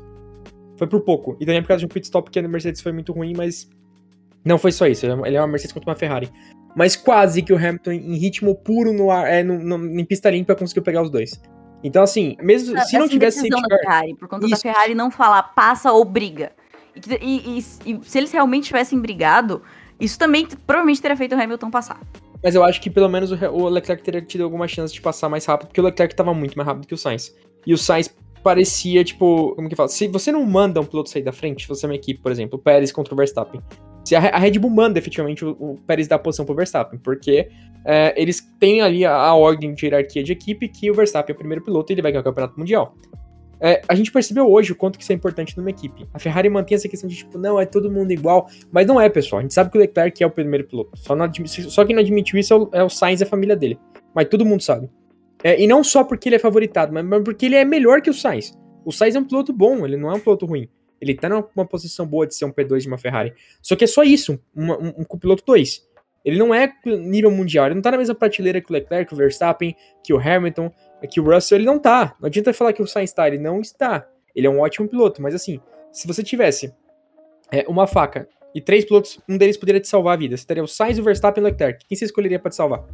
[0.78, 1.36] Foi por pouco.
[1.40, 3.68] E também por causa de um pit stop que a Mercedes foi muito ruim, mas.
[4.46, 5.08] Não foi só isso.
[5.08, 6.30] Ele é uma Mercedes contra uma Ferrari
[6.76, 10.30] mas quase que o Hamilton, em ritmo puro no ar, é, no, no, em pista
[10.30, 11.40] limpa, conseguiu pegar os dois.
[11.84, 13.80] Então, assim, mesmo se não tivesse safety car...
[13.80, 14.56] Ferrari, por conta Isso.
[14.56, 16.52] da Ferrari não falar passa ou briga.
[16.96, 19.62] E, e, e, e, se eles realmente tivessem brigado,
[20.00, 22.00] isso também provavelmente teria feito o Hamilton passar.
[22.42, 25.30] Mas eu acho que pelo menos o, o Leclerc teria tido alguma chance de passar
[25.30, 27.36] mais rápido, porque o Leclerc estava muito mais rápido que o Sainz.
[27.66, 29.90] E o Sainz parecia, tipo, como que fala?
[29.90, 32.60] Se você não manda um piloto sair da frente, você é uma equipe, por exemplo,
[32.60, 33.62] o Pérez contra o Verstappen.
[34.04, 37.50] Se a, Red Bull manda efetivamente o, o Pérez dar posição pro Verstappen, porque
[37.86, 41.36] é, eles têm ali a, a, ordem de hierarquia de equipe que o Verstappen é
[41.36, 42.96] o primeiro piloto e ele vai ganhar o campeonato mundial.
[43.66, 46.06] É, a gente percebeu hoje o quanto que isso é importante numa equipe.
[46.14, 49.08] A Ferrari mantém essa questão de tipo, não, é todo mundo igual, mas não é,
[49.08, 49.40] pessoal.
[49.40, 50.92] A gente sabe que o Leclerc é o primeiro piloto.
[50.98, 53.56] Só, não só quem não admitiu isso é o, é o Sainz e a família
[53.56, 53.80] dele.
[54.14, 54.90] Mas todo mundo sabe.
[55.42, 58.14] É, e não só porque ele é favoritado, mas porque ele é melhor que o
[58.14, 58.54] Sainz.
[58.84, 60.68] O Sainz é um piloto bom, ele não é um piloto ruim.
[61.04, 63.34] Ele tá numa posição boa de ser um P2 de uma Ferrari.
[63.62, 65.86] Só que é só isso, um, um, um piloto 2.
[66.24, 69.14] Ele não é nível mundial, ele não tá na mesma prateleira que o Leclerc, que
[69.14, 70.72] o Verstappen, que o Hamilton,
[71.10, 72.16] que o Russell, ele não tá.
[72.22, 74.08] Não adianta falar que o Sainz tá, ele não está.
[74.34, 75.60] Ele é um ótimo piloto, mas assim,
[75.92, 76.74] se você tivesse
[77.52, 80.38] é, uma faca e três pilotos, um deles poderia te salvar a vida.
[80.38, 81.86] Você teria o Sainz, o Verstappen e o Leclerc.
[81.86, 82.86] Quem você escolheria para te salvar?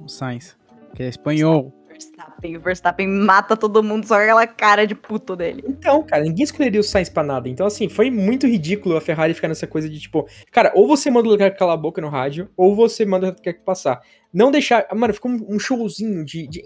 [0.00, 0.56] O Sainz,
[0.94, 1.77] que é espanhol.
[1.98, 2.56] Verstappen.
[2.56, 5.64] O Verstappen mata todo mundo, só aquela cara de puto dele.
[5.66, 7.48] Então, cara, ninguém escolheria o Sainz pra nada.
[7.48, 11.10] Então, assim, foi muito ridículo a Ferrari ficar nessa coisa de tipo, cara, ou você
[11.10, 14.00] manda o Leclerc calar a boca no rádio, ou você manda o Leclerc passar.
[14.32, 14.86] Não deixar.
[14.94, 16.46] Mano, ficou um showzinho de.
[16.46, 16.62] de...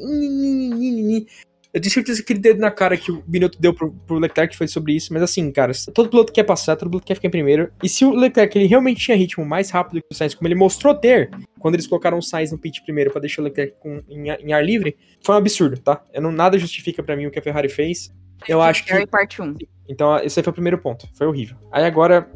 [1.74, 4.54] Eu tenho certeza que aquele dedo na cara que o Binotto deu pro, pro Leclerc
[4.54, 7.30] foi sobre isso, mas assim, cara, todo piloto quer passar, todo piloto quer ficar em
[7.30, 7.72] primeiro.
[7.82, 10.54] E se o Leclerc ele realmente tinha ritmo mais rápido que o Sainz, como ele
[10.54, 14.02] mostrou ter, quando eles colocaram o Sainz no pit primeiro para deixar o Leclerc com,
[14.06, 16.02] em, em, ar livre, foi um absurdo, tá?
[16.12, 18.12] Eu não, nada justifica para mim o que a Ferrari fez.
[18.46, 19.06] Eu acho que.
[19.06, 19.56] Parte 1.
[19.88, 21.08] Então, esse aí foi o primeiro ponto.
[21.14, 21.56] Foi horrível.
[21.70, 22.30] Aí agora,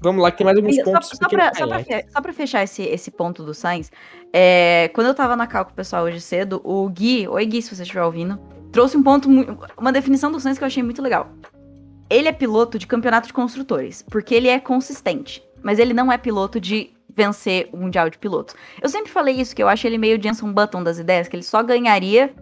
[0.00, 1.08] vamos lá, que tem mais alguns pontos.
[1.08, 1.86] só, só, pra, highlights.
[1.86, 3.90] fe- só pra fechar esse, esse ponto do Sainz,
[4.32, 7.60] é, quando eu tava na cal com o pessoal hoje cedo, o Gui, oi Gui,
[7.60, 8.38] se você estiver ouvindo,
[8.72, 9.28] trouxe um ponto,
[9.76, 11.30] uma definição do Sainz que eu achei muito legal.
[12.10, 16.16] Ele é piloto de campeonato de construtores, porque ele é consistente, mas ele não é
[16.16, 18.54] piloto de vencer o Mundial de Pilotos.
[18.80, 21.42] Eu sempre falei isso, que eu acho ele meio Jenson Button das ideias, que ele
[21.42, 22.32] só ganharia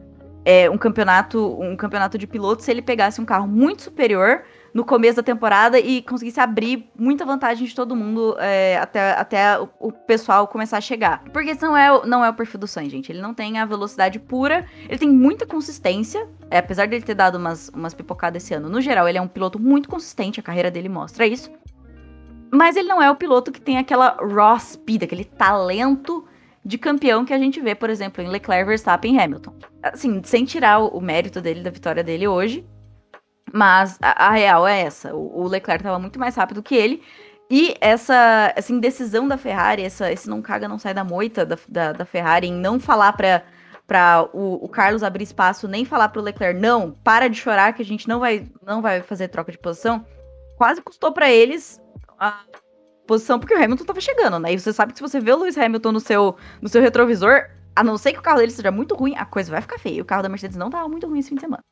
[0.44, 4.44] é, um campeonato um campeonato de pilotos se ele pegasse um carro muito superior
[4.76, 9.58] no começo da temporada e conseguisse abrir muita vantagem de todo mundo é, até, até
[9.80, 11.24] o, pessoal começar a chegar.
[11.32, 13.10] Porque esse não é, não é o perfil do Sainz, gente.
[13.10, 17.36] Ele não tem a velocidade pura, ele tem muita consistência, é, apesar dele ter dado
[17.36, 18.68] umas, umas pipocadas esse ano.
[18.68, 21.50] No geral, ele é um piloto muito consistente, a carreira dele mostra isso.
[22.52, 26.28] Mas ele não é o piloto que tem aquela raw speed, aquele talento
[26.62, 29.54] de campeão que a gente vê, por exemplo, em Leclerc, Verstappen e Hamilton.
[29.82, 32.62] Assim, sem tirar o mérito dele, da vitória dele hoje,
[33.56, 35.14] mas a, a real é essa.
[35.14, 37.02] O, o Leclerc estava muito mais rápido que ele.
[37.50, 41.56] E essa, essa indecisão da Ferrari, essa, esse não caga, não sai da moita da,
[41.68, 43.42] da, da Ferrari em não falar para
[43.86, 47.72] para o, o Carlos abrir espaço, nem falar para o Leclerc, não, para de chorar
[47.72, 50.04] que a gente não vai, não vai fazer troca de posição,
[50.58, 51.80] quase custou para eles
[52.18, 52.40] a
[53.06, 54.52] posição, porque o Hamilton tava chegando, né?
[54.52, 57.48] E você sabe que se você vê o Lewis Hamilton no seu, no seu retrovisor,
[57.76, 60.02] a não ser que o carro dele seja muito ruim, a coisa vai ficar feia.
[60.02, 61.62] O carro da Mercedes não tava muito ruim esse fim de semana.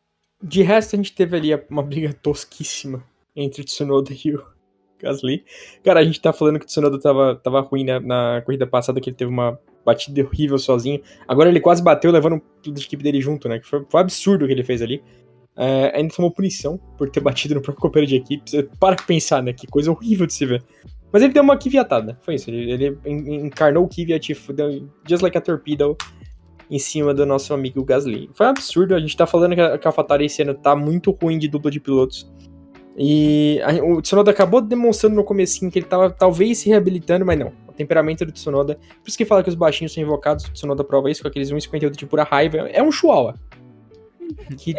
[0.46, 3.02] De resto, a gente teve ali uma briga tosquíssima
[3.34, 4.44] entre Tsunoda e o
[5.00, 5.42] Gasly.
[5.82, 9.00] Cara, a gente tá falando que o Tsunoda tava, tava ruim né, na corrida passada,
[9.00, 11.00] que ele teve uma batida horrível sozinho.
[11.26, 13.58] Agora ele quase bateu, levando piloto de equipe dele junto, né?
[13.58, 15.02] Que foi, foi um absurdo o que ele fez ali.
[15.56, 18.50] É, ainda tomou punição por ter batido no próprio companheiro de equipe.
[18.50, 19.52] Você para pensar, né?
[19.52, 20.62] Que coisa horrível de se ver.
[21.12, 22.50] Mas ele deu uma kiviatada, foi isso.
[22.50, 23.88] Ele, ele en- encarnou o
[24.52, 25.96] deu just like a torpedo
[26.70, 28.30] em cima do nosso amigo Gasly.
[28.34, 30.74] Foi um absurdo, a gente tá falando que a, que a AlphaTauri esse ano tá
[30.74, 32.30] muito ruim de dupla de pilotos.
[32.96, 37.38] E a- o Tsunoda acabou demonstrando no comecinho que ele tava talvez se reabilitando, mas
[37.38, 37.52] não.
[37.68, 40.84] O temperamento do Tsunoda, por isso que fala que os baixinhos são invocados, o Tsunoda
[40.84, 42.58] prova isso com aqueles 1,58 de pura raiva.
[42.70, 43.34] É um chihuahua.
[44.56, 44.74] Que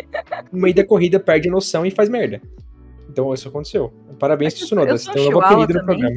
[0.52, 2.41] no meio da corrida perde a noção e faz merda.
[3.10, 3.93] Então isso aconteceu.
[4.17, 4.98] Parabéns, Tsunoda.
[4.98, 6.15] Você tem um novo apelido no programa.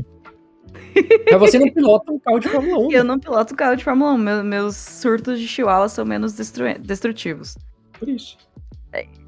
[1.31, 2.93] Mas você não pilota um carro de Fórmula 1.
[2.93, 4.19] Eu não piloto carro de Fórmula 1.
[4.19, 7.57] Meu- meus surtos de chihuahua são menos destru- destrutivos.
[7.99, 8.37] Por isso.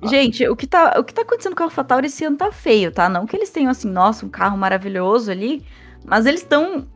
[0.05, 2.91] Gente, o que, tá, o que tá acontecendo com a AlphaTauri esse ano tá feio,
[2.91, 3.09] tá?
[3.09, 5.63] Não que eles tenham, assim, nossa, um carro maravilhoso ali,
[6.05, 6.89] mas eles estão...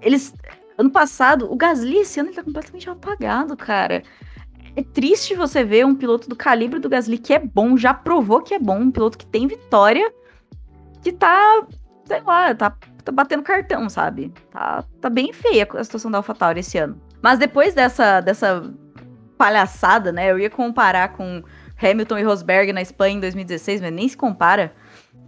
[0.00, 0.32] Eles...
[0.78, 4.02] Ano passado, o Gasly esse ano ele tá completamente apagado, cara.
[4.74, 8.40] É triste você ver um piloto do calibre do Gasly que é bom, já provou
[8.40, 10.10] que é bom, um piloto que tem vitória,
[11.02, 11.66] que tá,
[12.06, 14.32] sei lá, tá, tá batendo cartão, sabe?
[14.50, 17.00] Tá, tá bem feia a situação da AlphaTauri esse ano.
[17.22, 18.72] Mas depois dessa, dessa
[19.36, 21.42] palhaçada, né, eu ia comparar com
[21.80, 24.72] Hamilton e Rosberg na Espanha em 2016, mas nem se compara.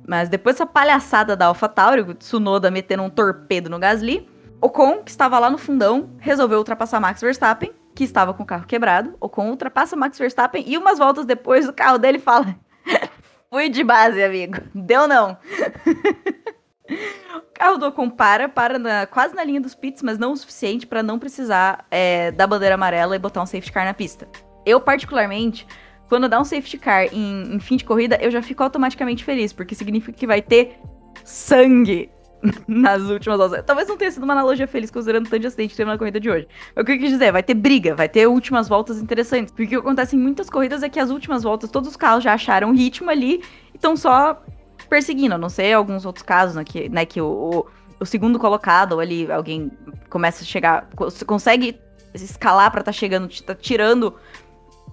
[0.07, 4.29] Mas depois dessa palhaçada da AlphaTauri, o Tsunoda metendo um torpedo no Gasly,
[4.61, 8.67] Ocon, que estava lá no fundão, resolveu ultrapassar Max Verstappen, que estava com o carro
[8.67, 9.15] quebrado.
[9.21, 12.57] Ocon ultrapassa Max Verstappen e umas voltas depois o carro dele fala:
[13.51, 14.59] Fui de base, amigo.
[14.75, 15.37] Deu não.
[17.37, 20.37] o carro do Ocon para, para na- quase na linha dos pits, mas não o
[20.37, 24.29] suficiente para não precisar é, da bandeira amarela e botar um safety car na pista.
[24.67, 25.67] Eu, particularmente,
[26.09, 29.53] quando dá um safety car em, em fim de corrida, eu já fico automaticamente feliz,
[29.53, 30.79] porque significa que vai ter
[31.25, 32.11] sangue
[32.69, 33.65] nas últimas voltas.
[33.65, 35.97] Talvez não tenha sido uma analogia feliz considerando o tanto de acidente que teve na
[35.99, 36.47] corrida de hoje.
[36.77, 37.33] O que eu quis dizer?
[37.33, 39.53] Vai ter briga, vai ter últimas voltas interessantes.
[39.53, 42.23] Porque o que acontece em muitas corridas é que as últimas voltas, todos os carros
[42.23, 43.43] já acharam ritmo ali
[43.73, 44.43] e estão só
[44.89, 45.37] perseguindo.
[45.39, 47.67] Não sei alguns outros casos, né, que, né, que o, o,
[48.01, 49.71] o segundo colocado, ou ali alguém
[50.09, 51.79] começa a chegar, cons- consegue
[52.15, 54.15] escalar pra tá chegando, tá tirando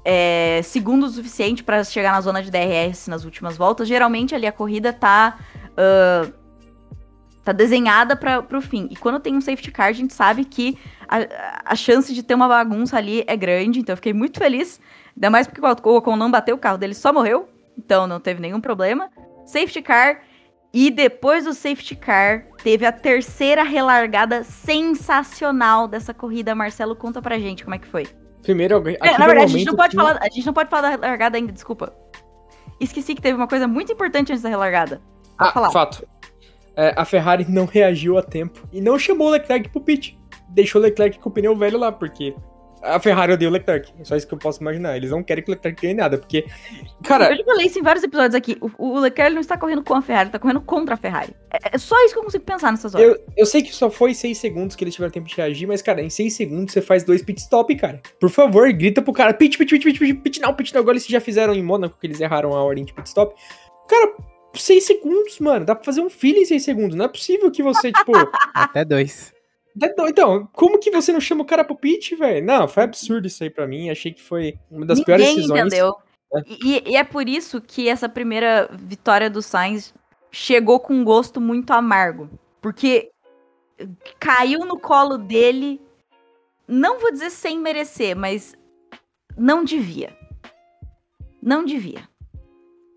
[0.04, 3.88] é, segundos o suficiente pra chegar na zona de DRS nas últimas voltas.
[3.88, 5.38] Geralmente ali a corrida tá.
[5.78, 6.32] ah,
[7.44, 8.88] tá desenhada para pro fim.
[8.92, 10.78] E quando tem um safety car, a gente sabe que
[11.08, 13.80] a, a chance de ter uma bagunça ali é grande.
[13.80, 14.80] Então eu fiquei muito feliz.
[15.16, 17.50] Ainda mais porque o Ocon não bateu, o carro dele só morreu.
[17.78, 19.10] Então não teve nenhum problema.
[19.46, 20.22] Safety car.
[20.74, 26.56] E depois do safety car, teve a terceira relargada sensacional dessa corrida.
[26.56, 28.08] Marcelo, conta pra gente como é que foi.
[28.42, 28.98] Primeiro, alguém.
[29.02, 30.90] É, na verdade, a gente, não pode que- falar, a gente não pode falar da
[30.90, 31.94] relargada ainda, desculpa.
[32.80, 35.02] Esqueci que teve uma coisa muito importante antes da relargada.
[35.38, 35.72] Pode Ah, falar.
[35.72, 36.08] fato.
[36.76, 40.18] É, a Ferrari não reagiu a tempo e não chamou o Leclerc pro pit.
[40.50, 42.34] Deixou o Leclerc com o pneu velho lá, porque
[42.82, 43.94] a Ferrari odeia o Leclerc.
[44.00, 44.96] É só isso que eu posso imaginar.
[44.96, 46.46] Eles não querem que o Leclerc ganhe nada, porque.
[47.04, 48.58] Cara, Eu já falei isso em vários episódios aqui.
[48.62, 51.36] O, o Leclerc não está correndo com a Ferrari, ele tá correndo contra a Ferrari.
[51.54, 53.08] É, é só isso que eu consigo pensar nessas horas.
[53.08, 55.82] eu, eu sei que só foi 6 segundos que eles tiveram tempo de reagir, mas,
[55.82, 58.02] cara, em 6 segundos você faz dois pit stop, cara.
[58.20, 60.82] Por favor, grita pro cara: pit, pit, pit, pit, pit, pit, não, pit não.
[60.82, 63.36] Agora eles já fizeram em Mônaco, que eles erraram a ordem de pit stop.
[63.88, 64.14] Cara,
[64.56, 65.66] 6 segundos, mano.
[65.66, 66.96] Dá pra fazer um filho em 6 segundos.
[66.96, 68.12] Não é possível que você, tipo.
[68.54, 69.34] Até dois.
[70.08, 72.46] Então, como que você não chama o cara pro pit, velho?
[72.46, 73.90] Não, foi absurdo isso aí pra mim.
[73.90, 75.68] Achei que foi uma das piores Ninguém decisões.
[75.68, 75.96] entendeu.
[76.34, 76.42] É.
[76.64, 79.94] E, e é por isso que essa primeira vitória do Sainz
[80.32, 82.30] chegou com um gosto muito amargo.
[82.62, 83.12] Porque
[84.20, 85.82] caiu no colo dele,
[86.68, 88.56] não vou dizer sem merecer, mas
[89.38, 90.16] não devia.
[91.42, 92.10] Não devia.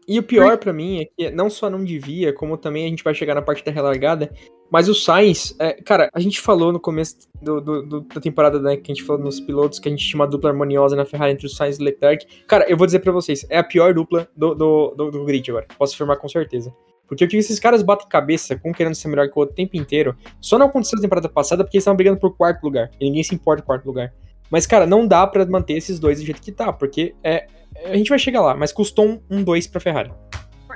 [0.07, 3.03] E o pior pra mim é que não só não devia, como também a gente
[3.03, 4.31] vai chegar na parte da relargada,
[4.71, 8.59] mas o Sainz, é, cara, a gente falou no começo do, do- do- da temporada,
[8.61, 11.05] né, que a gente falou nos pilotos, que a gente tinha uma dupla harmoniosa na
[11.05, 12.27] Ferrari entre o Sainz e o Leclerc.
[12.47, 15.67] Cara, eu vou dizer pra vocês, é a pior dupla do, do, do, grid agora,
[15.79, 16.75] posso afirmar com certeza.
[17.07, 19.57] Porque o que esses caras batem cabeça, com querendo ser melhor que o outro o
[19.57, 22.91] tempo inteiro, só não aconteceu na temporada passada porque eles estavam brigando por quarto lugar,
[22.99, 24.13] e ninguém se importa com quarto lugar.
[24.51, 27.47] Mas, cara, não dá pra manter esses dois do jeito que tá, porque é,
[27.85, 30.13] a gente vai chegar lá, mas custou um, um dois pra Ferrari.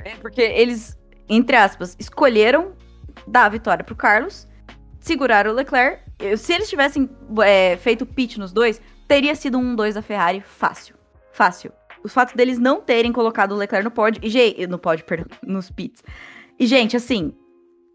[0.04, 0.96] É porque eles,
[1.28, 2.72] entre aspas, escolheram
[3.28, 4.46] dar a vitória pro Carlos,
[5.00, 6.02] seguraram o Leclerc.
[6.36, 7.08] Se eles tivessem
[7.44, 10.96] é, feito pit nos dois, teria sido um 1-2 da Ferrari fácil.
[11.32, 11.72] Fácil.
[12.02, 14.20] O fato deles não terem colocado o Leclerc no pódio.
[14.24, 16.02] E, gente, no pódio, perdão, nos pits.
[16.58, 17.34] E, gente, assim,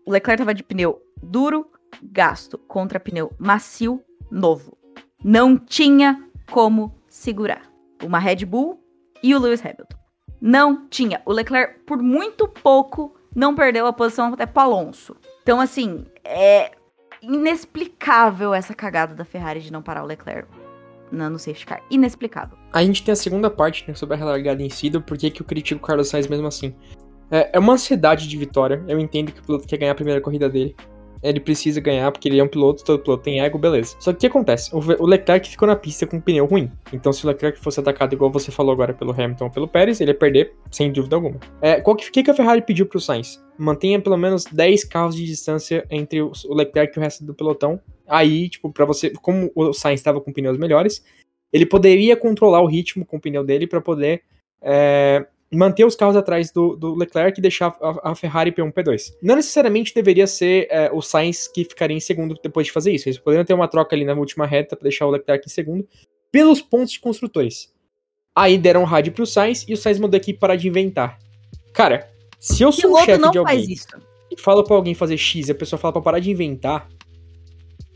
[0.06, 1.68] o Leclerc tava de pneu duro,
[2.02, 4.78] gasto, contra pneu macio, novo.
[5.24, 7.70] Não tinha como segurar.
[8.04, 8.84] Uma Red Bull
[9.22, 9.98] e o Lewis Hamilton.
[10.42, 11.22] Não tinha.
[11.26, 15.16] O Leclerc, por muito pouco, não perdeu a posição até pro Alonso.
[15.42, 16.72] Então, assim, é
[17.22, 20.48] inexplicável essa cagada da Ferrari de não parar o Leclerc
[21.12, 21.82] no, safety car.
[21.90, 22.58] Inexplicável.
[22.72, 25.42] A gente tem a segunda parte né, sobre a relargada em si, do porquê que
[25.42, 26.76] eu critico o Carlos Sainz mesmo assim.
[27.32, 28.84] É, é uma ansiedade de vitória.
[28.88, 30.76] Eu entendo que o piloto quer ganhar a primeira corrida dele.
[31.24, 33.96] Ele precisa ganhar porque ele é um piloto, todo piloto tem ego, beleza.
[34.00, 34.70] Só que o que acontece?
[34.76, 36.70] O, Leclerc ficou na pista com um pneu ruim.
[36.92, 40.02] Então, se o Leclerc fosse atacado igual você falou agora pelo Hamilton ou pelo Pérez,
[40.02, 41.40] ele ia perder, sem dúvida alguma.
[41.62, 43.42] É, qual que, que que a Ferrari pediu pro Sainz?
[43.58, 47.80] Mantenha pelo menos 10 carros de distância entre o, Leclerc e o resto do pelotão.
[48.08, 49.12] Aí, tipo, pra você.
[49.22, 51.04] Como o Sainz estava com pneus melhores,
[51.54, 54.24] ele poderia controlar o ritmo com o pneu dele para poder
[54.62, 59.14] é, manter os carros atrás do, do Leclerc e deixar a, a Ferrari P1, P2.
[59.22, 63.08] Não necessariamente deveria ser é, o Sainz que ficaria em segundo depois de fazer isso.
[63.08, 65.88] Eles poderiam ter uma troca ali na última reta para deixar o Leclerc em segundo
[66.32, 67.72] pelos pontos de construtores.
[68.36, 71.20] Aí deram um rádio pro Sainz e o Sainz mandou aqui parar de inventar.
[71.74, 73.88] Cara, se eu O sou um piloto chefe não de faz alguém isso.
[74.32, 76.88] e falo pra alguém fazer X e a pessoa fala pra parar de inventar,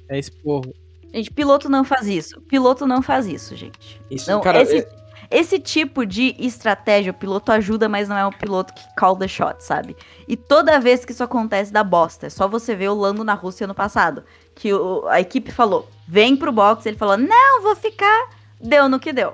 [0.10, 0.74] É esporro.
[1.14, 2.40] Gente, piloto não faz isso.
[2.42, 4.00] Piloto não faz isso, gente.
[4.12, 4.90] isso, Não, cara, esse, é-
[5.30, 9.28] esse tipo de estratégia, o piloto ajuda, mas não é o piloto que call the
[9.28, 9.96] shot, sabe?
[10.28, 12.28] E toda vez que isso acontece, dá bosta.
[12.28, 14.24] É só você ver o Lando na Rússia no passado.
[14.56, 16.86] Que o- a equipe falou, vem pro box.
[16.86, 18.30] Ele falou, não, vou ficar.
[18.60, 19.34] Deu no que deu.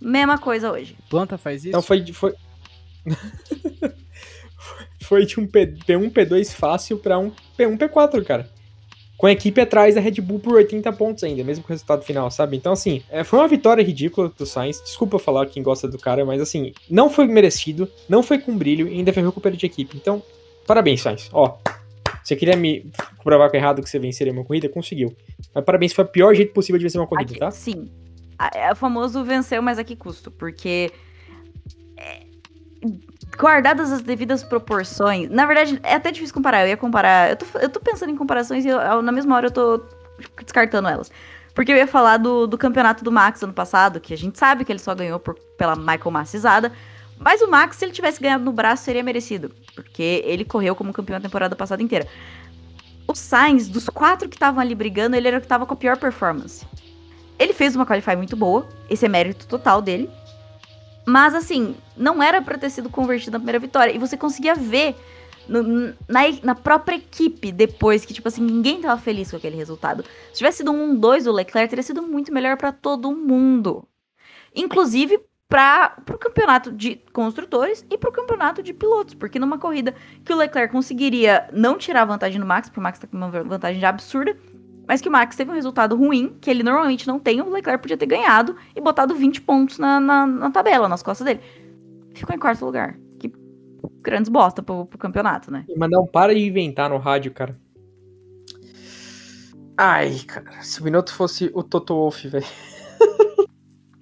[0.00, 0.96] Mesma coisa hoje.
[1.08, 1.68] Planta faz isso?
[1.68, 2.00] Então foi.
[2.00, 2.34] de- Foi,
[5.02, 8.50] foi de um P, P1, P2 fácil pra um P1, P4, cara.
[9.18, 12.02] Com a equipe atrás da Red Bull por 80 pontos ainda, mesmo com o resultado
[12.04, 12.56] final, sabe?
[12.56, 14.80] Então, assim, é, foi uma vitória ridícula do Sainz.
[14.80, 18.86] Desculpa falar quem gosta do cara, mas assim, não foi merecido, não foi com brilho
[18.88, 19.96] e ainda ferrou com o companheiro de equipe.
[19.96, 20.22] Então,
[20.66, 21.28] parabéns, Sainz.
[21.32, 21.58] Ó,
[22.22, 22.86] você queria me
[23.24, 24.68] provar que é errado que você venceria uma corrida?
[24.68, 25.12] Conseguiu.
[25.52, 27.50] Mas parabéns, foi o pior jeito possível de vencer uma corrida, Aqui- tá?
[27.50, 27.90] Sim.
[28.54, 30.30] É o famoso venceu, mas a que custo?
[30.30, 30.92] Porque.
[31.96, 32.20] é,
[33.36, 35.28] guardadas as devidas proporções.
[35.30, 36.62] Na verdade, é até difícil comparar.
[36.62, 37.30] Eu ia comparar.
[37.30, 39.82] Eu tô, eu tô pensando em comparações e eu- na mesma hora eu tô
[40.42, 41.10] descartando elas.
[41.54, 44.64] Porque eu ia falar do, do campeonato do Max ano passado, que a gente sabe
[44.64, 46.72] que ele só ganhou por- pela Michael Massizada.
[47.18, 49.50] Mas o Max, se ele tivesse ganhado no braço, seria merecido.
[49.74, 52.06] Porque ele correu como campeão a temporada passada inteira.
[53.08, 55.76] O Sainz, dos quatro que estavam ali brigando, ele era o que tava com a
[55.76, 56.64] pior performance.
[57.38, 60.10] Ele fez uma qualify muito boa, esse é mérito total dele.
[61.08, 63.92] Mas assim, não era pra ter sido convertido na primeira vitória.
[63.92, 64.94] E você conseguia ver
[65.48, 70.04] no- na, na própria equipe depois que, tipo assim, ninguém tava feliz com aquele resultado.
[70.30, 73.88] Se tivesse sido um 1-2 o Leclerc, teria sido muito melhor pra todo mundo.
[74.54, 75.18] Inclusive
[75.48, 79.14] para o campeonato de construtores e para o campeonato de pilotos.
[79.14, 82.98] Porque numa corrida que o Leclerc conseguiria não tirar vantagem no Max, porque o Max
[82.98, 84.36] tá com uma vantagem absurda,
[84.88, 87.82] mas que o Max teve um resultado ruim, que ele normalmente não tem, o Leclerc
[87.82, 91.40] podia ter ganhado e botado 20 pontos na, na, na tabela, nas costas dele.
[92.14, 92.98] Ficou em quarto lugar.
[93.18, 93.30] Que
[94.02, 95.66] grandes bosta pro, pro campeonato, né?
[95.76, 97.56] Mas não para de inventar no rádio, cara.
[99.76, 102.46] Ai, cara, se o Binotto fosse o Toto Wolff, velho.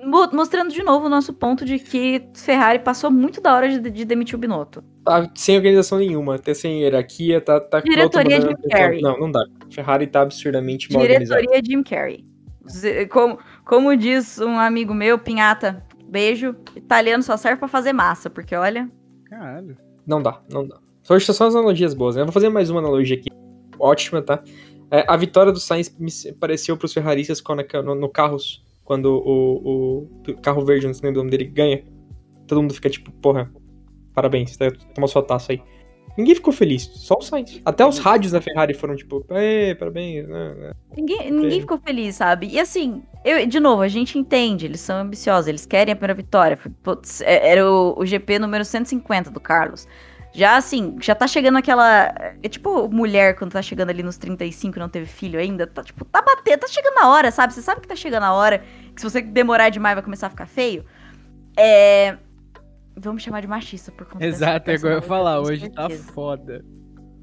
[0.03, 3.91] mo- mostrando de novo o nosso ponto de que Ferrari passou muito da hora de,
[3.91, 4.83] de demitir o Binotto.
[5.07, 7.61] Tá sem organização nenhuma, até sem hierarquia, tá.
[7.61, 9.01] tá Diretoria outro- Jim Carrey.
[9.01, 9.47] Não, não dá.
[9.71, 11.41] Ferrari tá absurdamente mal organizado.
[11.41, 12.27] Diretoria Jim Carrey.
[13.11, 18.57] Como, como diz um amigo meu, Pinhata, beijo, italiano só serve pra fazer massa, porque
[18.57, 18.91] olha.
[19.27, 19.77] Caralho.
[20.05, 20.77] Não dá, não dá.
[21.05, 22.23] Só só são as analogias boas, né?
[22.23, 23.29] Eu vou fazer mais uma analogia aqui.
[23.79, 24.43] Ótima, tá?
[24.91, 30.09] É, a vitória do Sainz me pareceu pros ferraristas quando, no, no Carros, quando o,
[30.29, 31.85] o carro verde, não sei o nome dele, ganha.
[32.49, 33.53] Todo mundo fica tipo, porra,
[34.17, 34.73] parabéns, tá?
[34.95, 35.63] toma sua taça aí.
[36.17, 37.61] Ninguém ficou feliz, só o Sainz.
[37.63, 40.27] Até os rádios da Ferrari foram tipo, "Ê, parabéns.
[40.27, 42.47] né, né." Ninguém, ninguém ficou feliz, sabe?
[42.47, 46.15] E assim, eu, de novo, a gente entende, eles são ambiciosos, eles querem a primeira
[46.15, 46.59] vitória.
[46.83, 49.87] Putz, é- Era o, o GP número 150 do Carlos.
[50.33, 52.15] Já assim, já tá chegando aquela.
[52.43, 55.67] É tipo mulher quando tá chegando ali nos 35 e não teve filho ainda.
[55.67, 57.53] Tá tipo, tá batendo, tá chegando a hora, sabe?
[57.53, 58.63] Você sabe que tá chegando a hora,
[58.95, 60.83] que se você demorar demais vai começar a ficar feio.
[61.57, 62.17] É.
[62.99, 66.65] Vamos chamar de machista por conta Exato, é igual eu ia falar, hoje tá foda.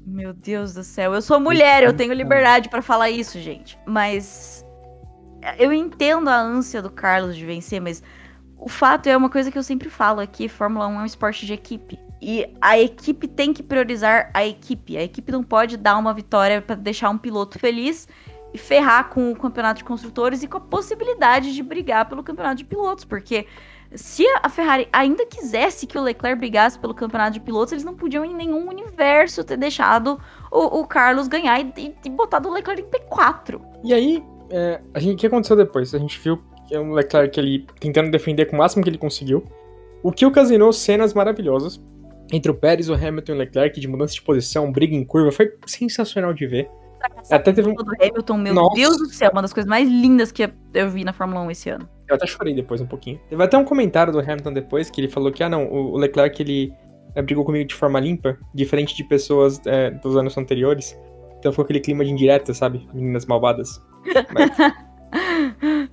[0.06, 3.78] Meu Deus do céu, eu sou mulher, eu tenho liberdade pra falar isso, gente.
[3.86, 4.64] Mas
[5.58, 8.02] eu entendo a ânsia do Carlos de vencer, mas
[8.56, 11.44] o fato é uma coisa que eu sempre falo aqui, Fórmula 1 é um esporte
[11.44, 11.98] de equipe.
[12.20, 14.96] E a equipe tem que priorizar a equipe.
[14.96, 18.08] A equipe não pode dar uma vitória pra deixar um piloto feliz
[18.54, 22.56] e ferrar com o campeonato de construtores e com a possibilidade de brigar pelo campeonato
[22.56, 23.46] de pilotos, porque
[23.94, 27.94] se a Ferrari ainda quisesse que o Leclerc brigasse pelo campeonato de pilotos, eles não
[27.94, 30.20] podiam em nenhum universo ter deixado
[30.50, 33.60] o, o Carlos ganhar e, e, e botado o Leclerc em P4.
[33.82, 35.94] E aí, é, a gente, o que aconteceu depois?
[35.94, 38.98] A gente viu que é um Leclerc ali tentando defender com o máximo que ele
[38.98, 39.44] conseguiu.
[40.02, 41.80] O que ocasionou cenas maravilhosas
[42.32, 45.30] entre o Pérez, o Hamilton e o Leclerc, de mudança de posição, briga em curva.
[45.30, 46.70] Foi sensacional de ver.
[47.30, 47.74] Até teve um.
[47.74, 48.74] do Hamilton, meu Nossa.
[48.74, 51.70] Deus do céu, uma das coisas mais lindas que eu vi na Fórmula 1 esse
[51.70, 51.88] ano.
[52.08, 53.18] Eu até chorei depois um pouquinho.
[53.28, 56.40] Teve até um comentário do Hamilton depois que ele falou que, ah, não, o Leclerc
[56.42, 56.72] ele
[57.14, 60.98] é, brigou comigo de forma limpa, diferente de pessoas é, dos anos anteriores.
[61.38, 62.86] Então ficou aquele clima de indireta, sabe?
[62.92, 63.82] Meninas malvadas.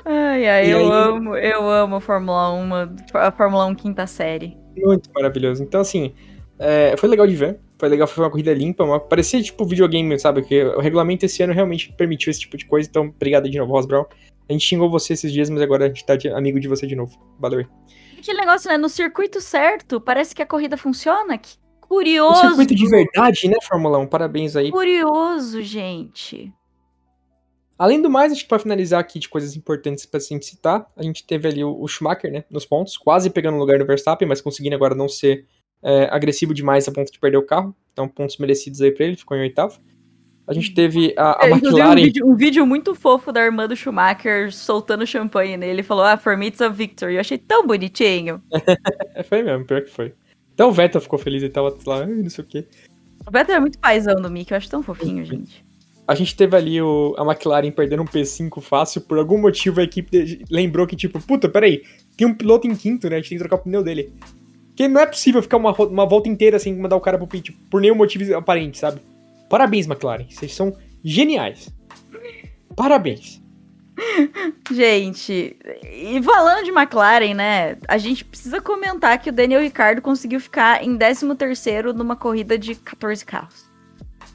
[0.06, 2.70] Ai, ai, E eu aí- amo, eu amo a Fórmula 1,
[3.14, 4.58] a Fórmula 1 quinta série.
[4.76, 5.64] Muito maravilhoso.
[5.64, 6.14] Então, assim,
[6.58, 7.60] é, foi legal de ver.
[7.78, 8.84] Foi legal, foi uma corrida limpa.
[8.84, 10.42] Uma, parecia tipo videogame, sabe?
[10.42, 12.88] Que o regulamento esse ano realmente permitiu esse tipo de coisa.
[12.90, 14.06] Então, obrigado de novo, Ross Brown.
[14.52, 16.86] A gente xingou você esses dias, mas agora a gente tá de- amigo de você
[16.86, 17.18] de novo.
[17.40, 17.66] Valeu aí.
[18.20, 18.78] Aquele negócio, né?
[18.78, 21.38] No circuito certo, parece que a corrida funciona.
[21.38, 22.42] Que Um curioso.
[22.42, 24.08] circuito de verdade, né, Fórmula 1?
[24.08, 24.70] Parabéns aí.
[24.72, 26.52] Curioso, gente.
[27.80, 31.02] Além do mais, acho que pra finalizar aqui de coisas importantes pra gente citar, a
[31.02, 34.40] gente teve ali o, Schumacher, né, nos pontos, quase pegando o lugar do Verstappen, mas
[34.42, 35.46] conseguindo agora não ser
[35.82, 37.76] é, agressivo demais a ponto de perder o carro.
[37.92, 39.80] Então, pontos merecidos aí pra ele, ficou em oitavo.
[40.48, 41.96] A gente teve a, a É, inclusive, um McLaren.
[42.04, 45.72] vídeo, um vídeo muito fofo da irmã do Schumacher soltando champanhe nele.
[45.74, 47.14] Ele falou, ah, for me it's a victory.
[47.16, 48.42] Eu achei tão bonitinho.
[49.16, 50.14] É, foi mesmo, pior que foi.
[50.54, 52.66] Até o Vettel ficou feliz, ele tava lá, "Ai, não sei o quê.
[53.26, 55.64] O Beto é muito paizão do Mickey, eu acho tão fofinho, gente.
[56.08, 59.84] A gente teve ali o, a McLaren perdendo um P5 fácil, por algum motivo a
[59.84, 61.84] equipe de- lembrou que, tipo, puta, peraí,
[62.18, 63.16] tem um piloto em quinto, né?
[63.16, 64.12] A gente tem que trocar o pneu dele.
[64.68, 67.52] Porque não é possível ficar uma, uma volta inteira sem mandar o cara pro pit,
[67.70, 69.02] por nenhum motivo aparente, sabe?
[69.52, 70.74] Parabéns, McLaren, vocês são
[71.04, 71.70] geniais.
[72.74, 73.44] Parabéns.
[74.72, 77.78] Gente, e falando de McLaren, né?
[77.86, 82.76] A gente precisa comentar que o Daniel Ricciardo conseguiu ficar em 13º numa corrida de
[82.76, 83.70] 14 carros.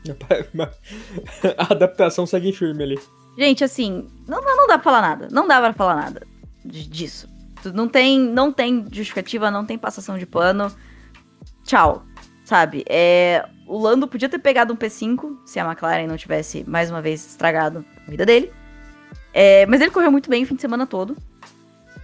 [1.57, 2.99] A adaptação segue firme ali.
[3.39, 5.29] Gente, assim, não, não, dá pra falar nada.
[5.33, 6.27] Não dá pra falar nada
[6.63, 7.27] disso.
[7.73, 10.71] Não tem, não tem justificativa, não tem passação de pano.
[11.65, 12.05] Tchau.
[12.47, 12.85] Sabe?
[12.89, 17.03] É, o Lando podia ter pegado um P5 se a McLaren não tivesse, mais uma
[17.03, 18.53] vez, estragado a vida dele.
[19.35, 21.17] É, mas ele correu muito bem o fim de semana todo.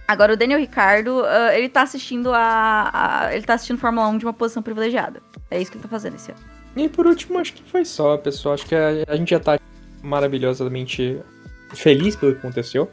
[0.05, 2.89] Agora, o Daniel Ricardo, ah, ele tá assistindo a,
[3.27, 5.21] a- Ele tá assistindo Fórmula 1 de uma posição privilegiada.
[5.49, 6.41] É isso que ele tá fazendo esse ano.
[6.75, 8.55] E por último, acho que foi só, pessoal.
[8.55, 9.57] Acho que a, a gente já tá
[10.01, 11.19] maravilhosamente
[11.73, 12.91] feliz pelo que aconteceu.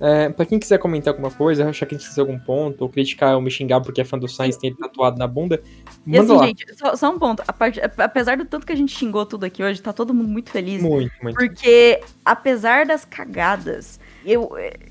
[0.00, 2.88] É, pra quem quiser comentar alguma coisa, achar que a gente esqueceu algum ponto, ou
[2.88, 5.62] criticar ou me xingar porque é fã do Sainz tem ele tatuado na bunda,
[6.06, 6.46] E manda assim, lá.
[6.46, 7.42] gente, só, só um ponto.
[7.46, 10.28] A parte- apesar do tanto que a gente xingou tudo aqui hoje, tá todo mundo
[10.28, 10.82] muito feliz.
[10.82, 11.36] Muito, muito.
[11.36, 14.50] Porque, apesar das cagadas, eu,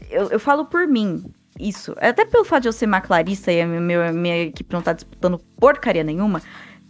[0.10, 1.24] eu, eu falo por mim,
[1.60, 1.94] isso.
[1.98, 5.40] Até pelo fato de eu ser maclarista e a minha, minha equipe não tá disputando
[5.60, 6.42] porcaria nenhuma,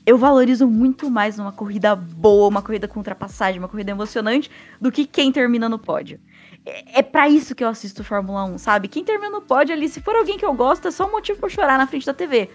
[0.06, 4.50] eu valorizo muito mais uma corrida boa, uma corrida com ultrapassagem, uma corrida emocionante,
[4.80, 6.20] do que quem termina no pódio.
[6.66, 8.88] É, é para isso que eu assisto Fórmula 1, sabe?
[8.88, 11.40] Quem termina no pódio ali, se for alguém que eu gosto, é só um motivo
[11.40, 12.50] pra eu chorar na frente da TV.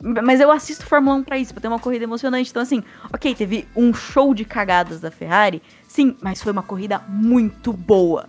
[0.00, 2.50] Mas eu assisto Fórmula 1 pra isso, pra ter uma corrida emocionante.
[2.50, 2.82] Então, assim,
[3.12, 8.28] ok, teve um show de cagadas da Ferrari, sim, mas foi uma corrida muito boa.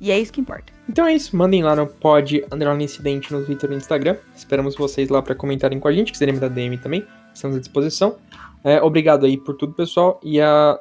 [0.00, 0.72] E é isso que importa.
[0.88, 4.16] Então é isso, mandem lá no pod underline incidente no Twitter e no Instagram.
[4.34, 7.60] Esperamos vocês lá para comentarem com a gente, quiserem me dar DM também, estamos à
[7.60, 8.16] disposição.
[8.62, 10.20] É, obrigado aí por tudo, pessoal.
[10.22, 10.78] E a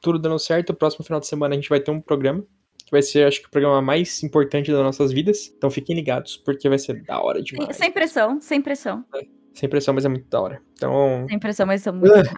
[0.00, 2.42] tudo dando certo, o próximo final de semana a gente vai ter um programa.
[2.86, 5.52] Que vai ser, acho que, o programa mais importante das nossas vidas.
[5.56, 7.76] Então fiquem ligados, porque vai ser da hora demais.
[7.76, 9.04] sem pressão, sem pressão.
[9.52, 10.62] Sem pressão, mas é muito da hora.
[10.74, 12.30] Então, Sem pressão, mas estamos muito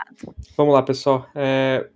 [0.56, 1.26] vamos lá, pessoal.
[1.34, 1.88] É,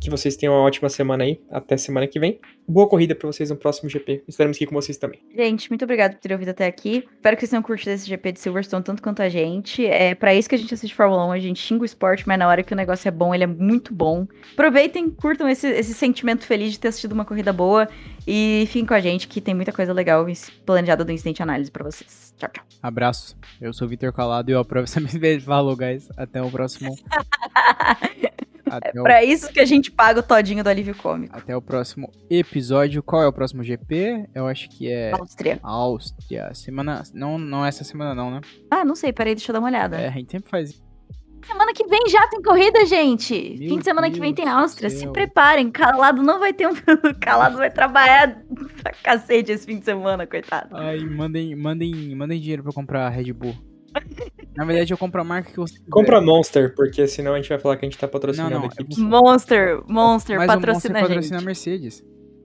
[0.00, 1.40] Que vocês tenham uma ótima semana aí.
[1.50, 2.38] Até semana que vem.
[2.68, 4.24] Boa corrida pra vocês no próximo GP.
[4.26, 5.20] Estaremos aqui com vocês também.
[5.34, 7.04] Gente, muito obrigado por ter ouvido até aqui.
[7.14, 9.86] Espero que vocês tenham curtido esse GP de Silverstone tanto quanto a gente.
[9.86, 11.32] É para isso que a gente assiste Fórmula 1.
[11.32, 13.46] A gente xinga o esporte, mas na hora que o negócio é bom, ele é
[13.46, 14.26] muito bom.
[14.52, 17.88] Aproveitem, curtam esse, esse sentimento feliz de ter assistido uma corrida boa.
[18.26, 20.26] E fiquem com a gente, que tem muita coisa legal
[20.64, 22.34] planejada do Incidente Análise pra vocês.
[22.36, 22.64] Tchau, tchau.
[22.82, 23.36] Abraço.
[23.60, 25.44] Eu sou o Vitor Calado e eu aprovo essa vez.
[25.44, 26.08] Falou, guys.
[26.16, 26.96] Até o próximo.
[28.70, 31.36] Até o, Pra isso que a gente paga o todinho do alívio cômico.
[31.36, 33.02] até o próximo episódio.
[33.02, 34.28] Qual é o próximo GP?
[34.34, 35.58] Eu acho que é Áustria.
[35.62, 36.52] Áustria.
[36.54, 37.02] Semana.
[37.14, 38.40] Não, não é essa semana, não, né?
[38.70, 39.96] Ah, não sei, peraí, deixa eu dar uma olhada.
[39.96, 40.82] É, a gente sempre faz.
[41.46, 43.56] Semana que vem já tem corrida, gente.
[43.58, 44.90] Meu Fim de semana que vem tem Deus Áustria.
[44.90, 45.70] Se preparem.
[45.70, 46.72] Calado não vai ter um.
[47.20, 48.42] Calado vai trabalhar
[48.82, 50.76] pra cacete esse fim de semana, coitado.
[50.76, 53.54] Ai, mandem, mandem, mandem dinheiro pra comprar Red Bull.
[54.56, 55.78] Na verdade, eu compro a marca que você.
[55.90, 58.66] Compra Monster, porque senão a gente vai falar que a gente tá patrocinando Não, não,
[58.66, 58.84] aqui.
[58.96, 61.08] é- Monster, Monster, Mas patrocina o a Monster gente.
[61.08, 62.04] patrocina a Mercedes.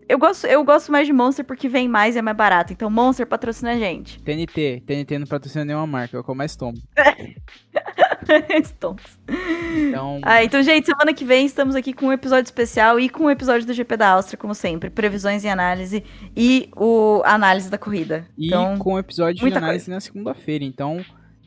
[0.10, 2.74] Eu gosto, eu gosto mais de Monster porque vem mais e é mais barato.
[2.74, 4.22] Então Monster patrocina a gente.
[4.22, 4.84] TNT.
[4.86, 6.78] TNT não patrocina nenhuma marca, é eu mais tomo.
[8.64, 9.20] Stonks.
[9.88, 13.26] Então, Ah, então, gente, semana que vem estamos aqui com um episódio especial e com
[13.26, 14.90] o episódio do GP da Áustria, como sempre.
[14.90, 16.04] Previsões e análise
[16.36, 18.26] e o a análise da corrida.
[18.38, 20.64] e então, com o episódio de análise na segunda-feira.
[20.64, 21.04] Então,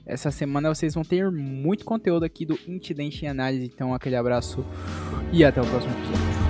[0.06, 3.64] essa semana vocês vão ter muito conteúdo aqui do Incidente em Análise.
[3.64, 4.64] Então, aquele abraço
[5.32, 6.43] e até o próximo episódio.